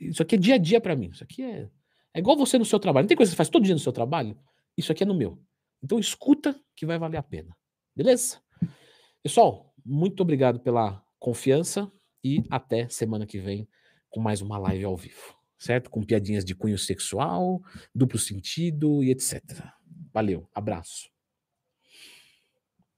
isso 0.00 0.22
aqui 0.22 0.34
é 0.34 0.38
dia 0.38 0.54
a 0.56 0.58
dia 0.58 0.80
para 0.80 0.96
mim. 0.96 1.10
Isso 1.12 1.22
aqui 1.22 1.42
é, 1.42 1.70
é 2.12 2.18
igual 2.18 2.36
você 2.36 2.58
no 2.58 2.64
seu 2.64 2.80
trabalho. 2.80 3.04
Não 3.04 3.08
tem 3.08 3.16
coisa 3.16 3.30
que 3.30 3.34
você 3.34 3.36
faz 3.36 3.48
todo 3.48 3.64
dia 3.64 3.74
no 3.74 3.80
seu 3.80 3.92
trabalho? 3.92 4.36
Isso 4.76 4.90
aqui 4.90 5.04
é 5.04 5.06
no 5.06 5.14
meu. 5.14 5.40
Então, 5.82 6.00
escuta 6.00 6.58
que 6.74 6.84
vai 6.84 6.98
valer 6.98 7.18
a 7.18 7.22
pena. 7.22 7.56
Beleza? 7.94 8.40
Pessoal, 9.22 9.72
muito 9.84 10.20
obrigado 10.20 10.58
pela 10.58 11.00
confiança 11.18 11.90
e 12.24 12.42
até 12.50 12.88
semana 12.88 13.24
que 13.24 13.38
vem 13.38 13.68
com 14.10 14.20
mais 14.20 14.42
uma 14.42 14.58
live 14.58 14.84
ao 14.84 14.96
vivo, 14.96 15.36
certo? 15.56 15.88
Com 15.88 16.02
piadinhas 16.02 16.44
de 16.44 16.54
cunho 16.54 16.78
sexual, 16.78 17.62
duplo 17.94 18.18
sentido 18.18 19.02
e 19.04 19.10
etc. 19.10 19.42
Valeu, 20.12 20.48
abraço. 20.52 21.15